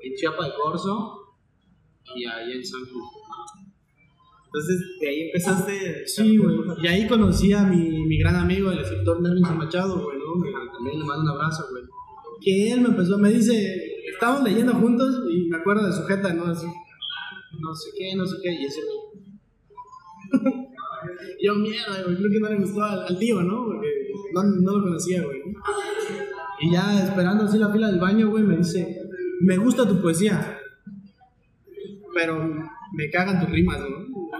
en 0.01 0.13
Chiapa 0.15 0.45
de 0.45 0.51
Corzo 0.53 1.35
y 2.15 2.25
ahí 2.25 2.51
en 2.53 2.65
San 2.65 2.81
Cris. 2.83 3.23
Entonces, 4.45 4.99
de 5.01 5.09
ahí 5.09 5.21
empezaste. 5.21 6.07
Sí, 6.07 6.37
güey. 6.37 6.55
Y 6.83 6.87
ahí 6.87 7.07
conocí 7.07 7.53
a 7.53 7.63
mi, 7.63 8.05
mi 8.05 8.17
gran 8.19 8.35
amigo, 8.35 8.71
el 8.71 8.79
escritor 8.79 9.21
Nelson 9.21 9.57
Machado, 9.57 10.03
güey, 10.03 10.17
¿no? 10.19 10.33
También 10.73 10.99
le 10.99 11.05
mando 11.05 11.23
un 11.23 11.29
abrazo, 11.29 11.65
güey. 11.71 11.83
Que 12.39 12.71
él 12.71 12.81
me 12.81 12.89
empezó, 12.89 13.17
me 13.17 13.31
dice, 13.31 13.55
estábamos 14.11 14.43
leyendo 14.43 14.73
juntos 14.73 15.23
y 15.31 15.47
me 15.47 15.57
acuerdo 15.57 15.87
de 15.87 15.93
su 15.93 16.03
jeta, 16.03 16.33
¿no? 16.33 16.45
Así, 16.45 16.67
no 16.67 17.73
sé 17.73 17.89
qué, 17.97 18.15
no 18.15 18.25
sé 18.25 18.37
qué, 18.43 18.53
y 18.53 18.65
ese 18.65 18.81
güey. 18.83 20.63
Yo, 21.41 21.55
mierda, 21.55 22.03
güey, 22.03 22.15
creo 22.17 22.31
que 22.31 22.39
no 22.39 22.49
le 22.49 22.55
gustó 22.57 22.83
al, 22.83 23.03
al 23.07 23.19
tío, 23.19 23.41
¿no? 23.41 23.65
Porque 23.65 23.87
no, 24.33 24.43
no 24.43 24.71
lo 24.77 24.83
conocía, 24.83 25.23
güey. 25.23 25.39
Y 26.61 26.71
ya 26.71 27.03
esperando 27.03 27.43
así 27.43 27.57
la 27.57 27.71
fila 27.71 27.87
del 27.87 27.99
baño, 27.99 28.29
güey, 28.29 28.43
me 28.43 28.57
dice, 28.57 28.97
me 29.41 29.57
gusta 29.57 29.87
tu 29.87 30.01
poesía, 30.01 30.57
pero 32.13 32.37
me 32.93 33.09
cagan 33.09 33.39
tus 33.41 33.49
rimas, 33.49 33.79
¿no? 33.79 33.87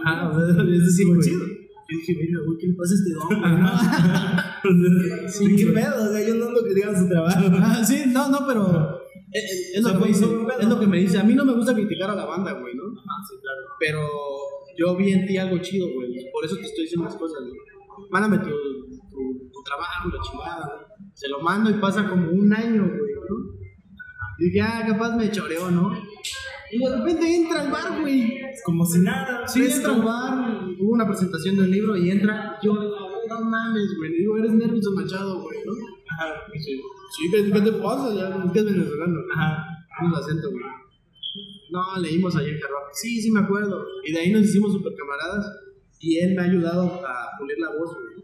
Ajá, 0.04 0.28
o 0.30 0.34
sea, 0.34 0.44
eso 0.64 0.86
sí 0.90 1.04
fue 1.04 1.16
güey. 1.16 1.28
chido. 1.28 1.44
Yo 1.46 1.98
dije, 1.98 2.14
mira, 2.18 2.38
güey, 2.46 2.58
¿qué 2.58 2.66
le 2.68 2.74
pasa 2.74 2.94
a 2.94 2.96
este 2.96 3.12
don, 3.12 3.28
güey? 3.40 3.62
no?" 3.62 5.28
Sí, 5.28 5.56
¿Qué 5.56 5.66
pedo? 5.72 6.04
O 6.04 6.12
sea, 6.12 6.26
yo 6.26 6.34
no 6.36 6.46
que 6.64 6.74
digan 6.74 6.96
su 6.98 7.08
trabajo. 7.08 7.40
Ah, 7.60 7.84
sí, 7.84 8.04
no, 8.08 8.28
no, 8.30 8.46
pero 8.46 9.00
es, 9.32 9.44
es- 9.44 9.70
es 9.74 9.84
O 9.84 9.88
sea, 9.88 9.98
lo 9.98 10.02
que 10.02 10.08
dice, 10.08 10.24
es 10.60 10.68
lo 10.68 10.80
que 10.80 10.86
me 10.86 10.98
dice. 10.98 11.18
A 11.18 11.24
mí 11.24 11.34
no 11.34 11.44
me 11.44 11.52
gusta 11.54 11.74
criticar 11.74 12.10
a 12.10 12.14
la 12.14 12.24
banda, 12.24 12.52
güey, 12.52 12.74
¿no? 12.74 12.84
Ah, 12.84 13.20
sí, 13.28 13.34
claro. 13.40 13.60
Pero 13.78 14.00
yo 14.76 14.96
vi 14.96 15.12
en 15.12 15.26
ti 15.26 15.36
algo 15.36 15.58
chido, 15.58 15.86
güey. 15.94 16.30
Por 16.32 16.44
eso 16.44 16.56
te 16.56 16.62
estoy 16.62 16.84
diciendo 16.84 17.04
las 17.04 17.16
cosas, 17.16 17.40
güey. 17.42 18.08
Mándame 18.10 18.38
tu, 18.38 18.50
tu, 18.50 19.50
tu 19.52 19.62
trabajo, 19.62 20.08
la 20.08 20.22
chingada, 20.22 20.66
güey. 20.66 21.10
Se 21.14 21.28
lo 21.28 21.40
mando 21.40 21.70
y 21.70 21.74
pasa 21.74 22.08
como 22.08 22.30
un 22.30 22.52
año, 22.52 22.82
güey, 22.82 23.14
¿no? 23.28 23.54
Y 24.38 24.44
dije, 24.46 24.60
ah, 24.60 24.84
capaz 24.86 25.16
me 25.16 25.30
choreó, 25.30 25.70
¿no? 25.70 25.92
Y 26.72 26.78
de 26.78 26.96
repente 26.96 27.36
entra 27.36 27.62
al 27.62 27.70
bar, 27.70 28.00
güey. 28.00 28.40
Como 28.64 28.84
si 28.84 28.98
nada. 28.98 29.46
Sí, 29.46 29.62
fresco. 29.62 29.92
entra 29.92 29.94
al 29.94 30.02
bar, 30.02 30.64
hubo 30.80 30.92
una 30.92 31.06
presentación 31.06 31.56
de 31.56 31.62
un 31.62 31.70
libro 31.70 31.96
y 31.96 32.10
entra. 32.10 32.58
Yo, 32.62 32.72
no 32.72 33.40
mames, 33.42 33.96
güey. 33.96 34.10
Le 34.10 34.16
digo, 34.18 34.38
eres 34.38 34.52
Nervios 34.52 34.86
Machado, 34.96 35.40
güey, 35.40 35.58
¿no? 35.64 35.72
Ajá. 36.10 36.34
Sí, 36.58 37.30
¿qué, 37.30 37.52
qué 37.52 37.60
te 37.60 37.72
pasa? 37.72 38.12
Ya, 38.12 38.44
es 38.44 38.52
que 38.52 38.58
es 38.58 38.64
venezolano. 38.64 39.20
Ajá. 39.34 39.66
Un 40.02 40.14
acento, 40.14 40.50
güey. 40.50 40.64
No, 41.74 42.00
leímos 42.00 42.36
allá 42.36 42.48
en 42.48 42.60
Carroja. 42.60 42.90
Sí, 42.92 43.20
sí 43.20 43.30
me 43.30 43.40
acuerdo. 43.40 43.84
Y 44.04 44.12
de 44.12 44.18
ahí 44.20 44.30
nos 44.32 44.42
hicimos 44.42 44.72
super 44.72 44.92
camaradas. 44.94 45.44
Y 45.98 46.18
él 46.18 46.34
me 46.34 46.42
ha 46.42 46.44
ayudado 46.44 47.04
a 47.04 47.30
pulir 47.38 47.58
la 47.58 47.70
voz, 47.70 47.90
güey. 47.94 48.14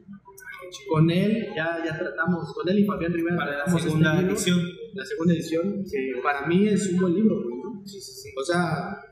Con 0.89 1.11
él 1.11 1.49
ya, 1.57 1.83
ya 1.85 1.99
tratamos, 1.99 2.53
con 2.55 2.69
él 2.69 2.79
y 2.79 2.85
Fabián 2.85 3.13
Rivera 3.13 3.37
Para 3.37 3.59
la 3.59 3.65
este 3.65 3.81
segunda 3.81 4.15
libro, 4.15 4.35
edición. 4.35 4.61
La 4.95 5.05
segunda 5.05 5.35
edición, 5.35 5.85
que 5.91 6.13
para 6.23 6.47
mí 6.47 6.69
es 6.69 6.93
un 6.93 7.01
buen 7.01 7.15
libro, 7.15 7.43
güey. 7.43 7.57
¿no? 7.61 7.83
Sí, 7.85 8.01
sí, 8.01 8.13
sí. 8.23 8.29
O 8.39 8.45
sea, 8.45 9.03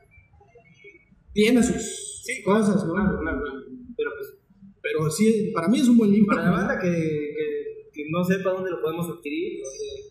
tiene 1.33 1.61
sus 1.61 2.21
Sí, 2.23 2.43
cosas, 2.43 2.85
¿no? 2.85 2.93
Claro, 2.93 3.19
claro. 3.19 3.41
Pero 3.97 4.11
pues, 4.17 4.37
Pero 4.81 5.09
sí, 5.09 5.51
para 5.53 5.67
mí 5.67 5.79
es 5.79 5.87
un 5.87 5.97
buen 5.97 6.11
libro. 6.11 6.27
para 6.35 6.43
la 6.45 6.51
banda 6.51 6.79
que, 6.79 6.89
que, 6.91 7.48
no 8.09 8.23
sepa 8.23 8.51
dónde 8.51 8.71
lo 8.71 8.81
podemos 8.81 9.09
adquirir, 9.09 9.61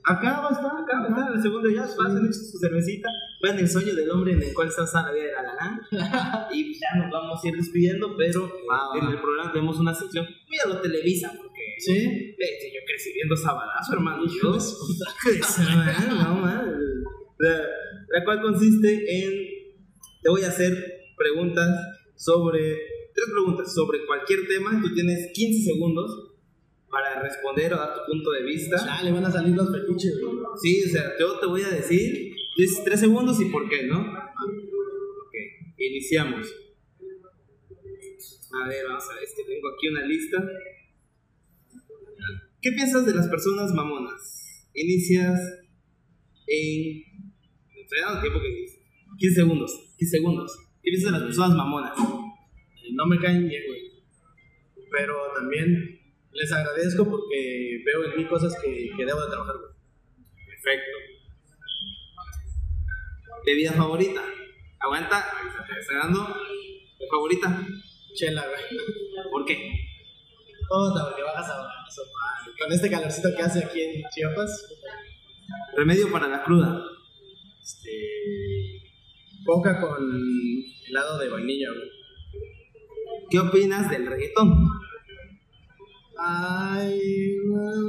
Acá 0.04 0.40
va 0.40 0.48
a 0.48 0.52
estar, 0.52 0.72
acá 0.72 1.06
está, 1.06 1.34
el 1.34 1.42
segundo 1.42 1.68
ya, 1.68 1.82
pasen 1.82 2.18
echen 2.18 2.32
su 2.32 2.58
cervecita, 2.58 3.08
vean 3.42 3.58
el 3.58 3.68
sueño 3.68 3.94
del 3.94 4.10
hombre 4.10 4.32
en 4.32 4.42
el 4.42 4.54
cual 4.54 4.68
está 4.68 4.84
la 5.02 5.12
vida 5.12 5.24
de 5.24 5.32
la 5.32 5.42
lana. 5.42 5.88
y 6.52 6.72
ya 6.72 6.96
nos 6.96 7.10
vamos 7.10 7.44
a 7.44 7.48
ir 7.48 7.54
despidiendo, 7.56 8.16
pero 8.16 8.50
Va, 8.70 8.88
va. 8.88 8.98
en 8.98 9.12
el 9.12 9.20
programa 9.20 9.52
tenemos 9.52 9.78
una 9.78 9.94
sección 9.94 10.24
muy 10.24 10.58
a 10.64 10.68
lo 10.68 10.80
Televisa, 10.80 11.32
porque 11.36 11.58
Sí. 11.78 12.34
Yo 12.38 12.80
crecí 12.86 13.12
viendo 13.14 13.36
Sabadazo, 13.36 13.94
hermano. 13.94 14.24
Pues, 14.42 15.58
no. 16.08 16.46
La, 17.38 17.62
la 18.08 18.24
cual 18.24 18.42
consiste 18.42 18.88
en. 19.18 19.32
Te 20.22 20.28
voy 20.28 20.42
a 20.42 20.48
hacer 20.48 20.72
preguntas 21.16 21.68
sobre. 22.16 22.60
Tres 23.14 23.30
preguntas 23.32 23.74
sobre 23.74 24.04
cualquier 24.06 24.46
tema. 24.46 24.80
Tú 24.82 24.94
tienes 24.94 25.32
15 25.32 25.72
segundos 25.72 26.27
para 26.90 27.22
responder 27.22 27.72
o 27.74 27.76
dar 27.76 27.94
tu 27.94 28.00
punto 28.10 28.30
de 28.32 28.42
vista. 28.44 28.76
Ya 28.84 29.02
le 29.02 29.12
van 29.12 29.24
a 29.24 29.30
salir 29.30 29.54
los 29.54 29.70
fetiches, 29.70 30.20
güey. 30.20 30.36
Sí, 30.60 30.82
o 30.84 30.88
sea, 30.88 31.12
yo 31.18 31.38
te 31.38 31.46
voy 31.46 31.62
a 31.62 31.70
decir. 31.70 32.34
Dices 32.56 32.82
tres 32.84 33.00
segundos 33.00 33.40
y 33.40 33.46
por 33.46 33.68
qué, 33.68 33.86
¿no? 33.86 34.00
Ok, 34.00 35.34
iniciamos. 35.78 36.46
A 38.50 38.66
ver, 38.66 38.84
vamos 38.88 39.04
a 39.10 39.14
ver, 39.14 39.24
es 39.24 39.34
que 39.36 39.44
tengo 39.44 39.68
aquí 39.68 39.88
una 39.88 40.04
lista. 40.06 40.44
¿Qué 42.60 42.72
piensas 42.72 43.06
de 43.06 43.14
las 43.14 43.28
personas 43.28 43.72
mamonas? 43.72 44.68
Inicias 44.74 45.38
en. 46.46 47.02
Estoy 47.76 48.00
dando 48.00 48.20
tiempo 48.20 48.40
que 48.40 48.48
dices. 48.48 48.80
15 49.18 49.34
segundos. 49.34 49.94
15 49.98 50.16
segundos. 50.16 50.58
¿Qué 50.82 50.90
piensas 50.90 51.12
de 51.12 51.18
las 51.18 51.26
personas 51.26 51.56
mamonas? 51.56 51.96
No 52.92 53.06
me 53.06 53.20
caen 53.20 53.48
bien, 53.48 53.62
güey. 53.66 53.82
Pero 54.90 55.14
también 55.36 55.97
les 56.32 56.52
agradezco 56.52 57.08
porque 57.08 57.82
veo 57.84 58.04
en 58.04 58.16
mí 58.16 58.24
cosas 58.26 58.54
que, 58.62 58.90
que 58.96 59.04
debo 59.04 59.20
de 59.20 59.30
trabajar. 59.30 59.56
Perfecto. 60.46 60.96
¿Bebida 63.44 63.72
favorita? 63.72 64.22
Aguanta, 64.80 65.24
estoy 65.80 65.96
dando. 65.96 66.26
¿Tu 66.98 67.06
favorita? 67.10 67.66
Chela, 68.14 68.44
güey. 68.46 69.30
¿Por 69.30 69.44
qué? 69.44 69.72
Puta, 70.68 71.04
porque 71.06 71.22
bajas 71.22 71.50
a 71.50 71.84
eso. 71.88 72.02
Con 72.58 72.72
este 72.72 72.90
calorcito 72.90 73.28
que 73.34 73.42
hace 73.42 73.64
aquí 73.64 73.80
en 73.80 74.02
Chiapas, 74.10 74.78
Remedio 75.76 76.10
para 76.10 76.28
la 76.28 76.42
cruda. 76.42 76.82
este. 77.62 78.82
Coca 79.44 79.80
con 79.80 80.04
helado 80.86 81.18
de 81.18 81.28
vainilla, 81.30 81.68
güey. 81.70 81.88
¿Qué 83.30 83.38
opinas 83.38 83.88
del 83.90 84.06
reggaetón? 84.06 84.68
Ay, 86.20 87.36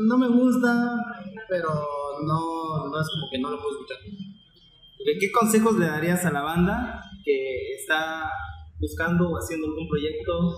no 0.06 0.18
me 0.18 0.28
gusta, 0.28 0.96
pero 1.50 1.68
no, 2.24 2.88
no 2.88 3.02
es 3.02 3.08
como 3.10 3.28
que 3.32 3.40
no 3.40 3.50
lo 3.50 3.58
puedo 3.58 3.72
escuchar. 3.72 3.98
¿De 5.04 5.18
¿Qué 5.18 5.32
consejos 5.32 5.80
le 5.80 5.88
darías 5.88 6.24
a 6.26 6.32
la 6.32 6.44
banda 6.44 7.02
que 7.26 7.72
está 7.72 8.30
buscando 8.80 9.30
o 9.30 9.38
haciendo 9.38 9.66
algún 9.68 9.88
proyecto? 9.88 10.54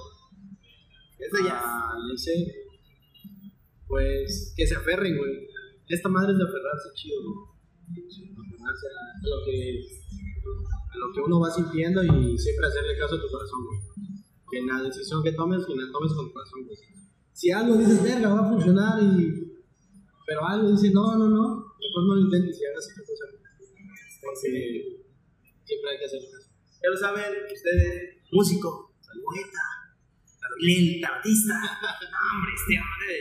Eso 1.18 1.46
ya. 1.46 1.62
Ah, 1.64 1.96
le 2.10 2.18
sé. 2.18 2.34
Pues 3.88 4.54
que 4.58 4.68
se 4.68 4.76
aferren, 4.76 5.18
güey. 5.18 5.48
Esta 5.88 6.10
madre 6.10 6.34
es 6.34 6.40
de 6.40 6.44
aferrarse 6.44 6.90
chido, 6.96 7.22
güey. 7.24 8.04
Aferrarse 8.04 8.88
a 8.88 9.28
lo 9.28 9.46
que, 9.46 9.80
a 10.92 10.98
lo 10.98 11.14
que 11.14 11.22
uno 11.22 11.40
va 11.40 11.52
sintiendo 11.52 12.04
y 12.04 12.38
siempre 12.38 12.68
hacerle 12.68 12.98
caso 13.00 13.16
a 13.16 13.22
tu 13.22 13.30
corazón, 13.30 13.66
güey. 13.66 13.80
Que 14.52 14.58
en 14.60 14.68
la 14.68 14.82
decisión 14.84 15.24
que 15.24 15.32
tomes, 15.32 15.66
que 15.66 15.76
la 15.76 15.90
tomes 15.90 16.12
con 16.14 16.28
tu 16.28 16.34
corazón, 16.34 16.66
güey. 16.66 17.01
Si 17.42 17.50
algo 17.50 17.74
dices, 17.74 18.04
verga, 18.04 18.30
va 18.30 18.46
a 18.46 18.50
funcionar 18.54 19.02
y. 19.02 19.34
Pero 20.30 20.46
algo 20.46 20.70
dice, 20.78 20.94
no, 20.94 21.18
no, 21.18 21.26
no. 21.26 21.74
Mejor 21.74 22.04
no 22.06 22.14
lo 22.14 22.22
intentes 22.22 22.54
y 22.62 22.66
hagas 22.70 22.86
otra 22.86 23.02
cosa. 23.02 23.26
Porque 24.22 25.02
siempre 25.66 25.90
hay 25.90 25.98
que 25.98 26.06
hacer 26.06 26.22
caso. 26.22 26.54
Ya 26.54 26.90
lo 26.94 26.98
saben, 27.02 27.34
ustedes, 27.52 28.22
músico, 28.32 28.94
poeta, 29.26 29.66
lenta, 30.62 31.18
artista. 31.18 31.58
Hombre, 32.30 32.54
este 32.54 32.78
hombre. 32.78 33.18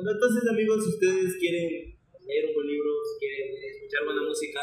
Entonces, 0.00 0.48
amigos, 0.48 0.84
si 0.84 0.90
ustedes 0.96 1.36
quieren 1.36 2.00
leer 2.24 2.48
un 2.48 2.54
buen 2.54 2.68
libro, 2.68 2.88
si 3.04 3.18
quieren 3.20 3.52
escuchar 3.68 4.04
buena 4.06 4.22
música, 4.22 4.60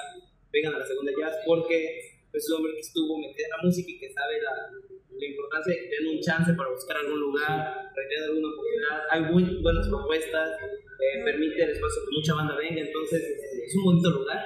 vengan 0.52 0.74
a 0.74 0.80
la 0.80 0.88
segunda 0.88 1.14
jazz 1.14 1.38
porque 1.46 2.26
es 2.34 2.50
un 2.50 2.58
hombre 2.58 2.74
que 2.74 2.80
estuvo 2.90 3.22
metido 3.22 3.46
en 3.46 3.52
la 3.54 3.62
música 3.62 3.92
y 3.92 4.00
que 4.00 4.10
sabe 4.12 4.42
la, 4.42 4.82
la 5.22 5.28
importancia 5.28 5.70
de 5.74 5.80
que 5.82 5.90
den 5.96 6.08
un 6.18 6.20
chance 6.20 6.50
para 6.54 6.70
buscar 6.72 6.98
algún 6.98 7.20
lugar, 7.20 7.48
para 7.94 8.08
tener 8.10 8.24
alguna 8.26 8.48
oportunidad. 8.50 8.98
Hay 9.12 9.22
muy 9.32 9.44
buenas 9.62 9.88
propuestas, 9.88 10.50
eh, 11.00 11.24
permite 11.24 11.64
el 11.64 11.70
espacio 11.72 12.02
que 12.10 12.16
mucha 12.18 12.34
banda 12.34 12.56
venga, 12.58 12.82
entonces 12.82 13.22
este, 13.22 13.66
es 13.66 13.76
un 13.78 13.84
bonito 13.84 14.10
lugar. 14.10 14.42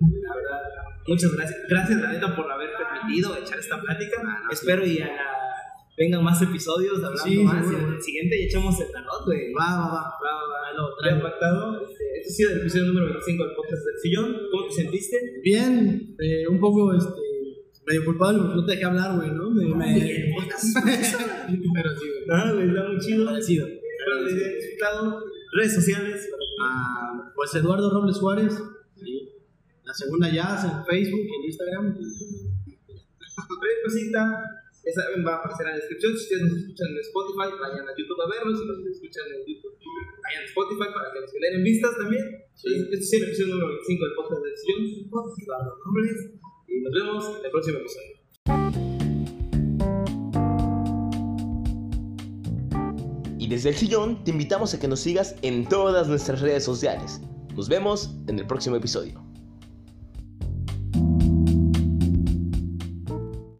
La 0.00 0.34
verdad, 0.36 0.60
muchas 1.08 1.32
gracias. 1.34 1.58
Gracias, 1.68 2.00
la 2.00 2.12
neta, 2.12 2.36
por 2.36 2.50
haber 2.50 2.70
permitido 2.76 3.36
echar 3.36 3.58
esta 3.58 3.80
plática. 3.80 4.22
Espero 4.50 4.86
y 4.86 5.00
a 5.00 5.06
la- 5.06 5.36
vengan 5.98 6.24
más 6.24 6.40
episodios 6.40 6.96
hablando 7.04 7.22
Sí, 7.24 7.42
más. 7.44 7.66
seguro. 7.66 7.88
En 7.88 7.94
el 7.94 8.02
siguiente 8.02 8.40
y 8.40 8.44
echamos 8.44 8.80
el 8.80 8.90
tarot, 8.90 9.24
güey. 9.26 9.52
Va, 9.52 9.66
va, 9.76 9.86
va. 9.92 10.02
Va, 10.16 10.32
va, 10.32 10.46
va. 10.48 10.72
Lo 10.76 10.88
Ya 10.88 10.96
traigo. 11.10 11.22
pactado. 11.22 11.80
Este, 11.82 12.04
este 12.20 12.28
ha 12.28 12.32
sido 12.36 12.50
el 12.52 12.60
episodio 12.60 12.84
número 12.86 13.06
25 13.06 13.44
del 13.44 13.54
podcast 13.54 13.84
del 13.84 13.98
sillón. 14.00 14.36
¿Cómo 14.50 14.66
te 14.68 14.72
sentiste? 14.74 15.40
Bien, 15.42 16.16
eh, 16.18 16.46
un 16.48 16.58
poco 16.58 16.94
este, 16.94 17.20
medio 17.86 18.04
culpable 18.04 18.38
porque 18.38 18.56
no 18.56 18.66
te 18.66 18.72
dejé 18.72 18.84
hablar, 18.84 19.16
güey, 19.16 19.30
¿no? 19.30 19.50
Me, 19.50 19.64
me... 19.74 20.34
Pero 20.54 21.90
sí, 21.98 22.08
güey. 22.08 22.24
Ah, 22.30 22.52
güey, 22.52 22.68
está 22.68 22.88
muy 22.88 22.98
chido. 22.98 23.28
Agradecido. 23.28 23.66
Disfrutado. 23.66 25.24
Redes 25.52 25.74
sociales. 25.74 26.28
Ah, 26.62 27.32
pues 27.34 27.54
Eduardo 27.54 27.90
Robles 27.90 28.18
Juárez, 28.18 28.54
ahí. 29.02 29.32
la 29.82 29.94
segunda 29.94 30.28
jazz 30.28 30.64
en 30.64 30.84
Facebook 30.84 31.24
y 31.24 31.34
en 31.34 31.44
Instagram. 31.44 31.96
Cualquier 33.48 33.82
cosita, 33.82 34.20
ya 34.84 34.92
saben, 34.92 35.24
va 35.26 35.34
a 35.34 35.38
aparecer 35.38 35.66
en 35.66 35.72
la 35.72 35.78
descripción. 35.78 36.12
Si 36.12 36.22
ustedes 36.22 36.42
nos 36.42 36.56
escuchan 36.60 36.88
en 36.92 36.98
Spotify, 37.00 37.48
vayan 37.58 37.88
a 37.88 37.96
YouTube 37.96 38.20
a 38.20 38.28
verlos. 38.28 38.60
Si 38.60 38.66
nos 38.66 38.78
escuchan 38.86 39.26
en 39.32 39.40
YouTube, 39.48 39.74
vayan 40.22 40.42
a 40.42 40.46
Spotify 40.46 40.88
para 40.92 41.12
que 41.12 41.20
nos 41.20 41.32
generen 41.32 41.64
vistas 41.64 41.96
también. 41.96 42.24
Este 42.54 42.96
es 42.96 43.12
el 43.14 43.24
episodio 43.24 43.54
número 43.56 43.68
25 43.80 44.04
del 44.04 44.14
podcast 44.14 44.42
sillón. 44.60 45.10
Podcast 45.10 45.42
Eduardo 45.42 45.72
Robles. 45.82 46.40
Y 46.70 46.80
nos 46.82 46.92
vemos 46.92 47.24
en 47.38 47.44
el 47.44 47.50
próximo 47.50 47.78
episodio. 47.78 48.20
Y 53.38 53.48
desde 53.48 53.70
el 53.70 53.74
sillón 53.74 54.22
te 54.22 54.30
invitamos 54.30 54.72
a 54.74 54.78
que 54.78 54.86
nos 54.86 55.00
sigas 55.00 55.34
en 55.42 55.68
todas 55.68 56.06
nuestras 56.06 56.40
redes 56.40 56.64
sociales. 56.64 57.20
Nos 57.56 57.68
vemos 57.68 58.14
en 58.28 58.38
el 58.38 58.46
próximo 58.46 58.76
episodio. 58.76 59.29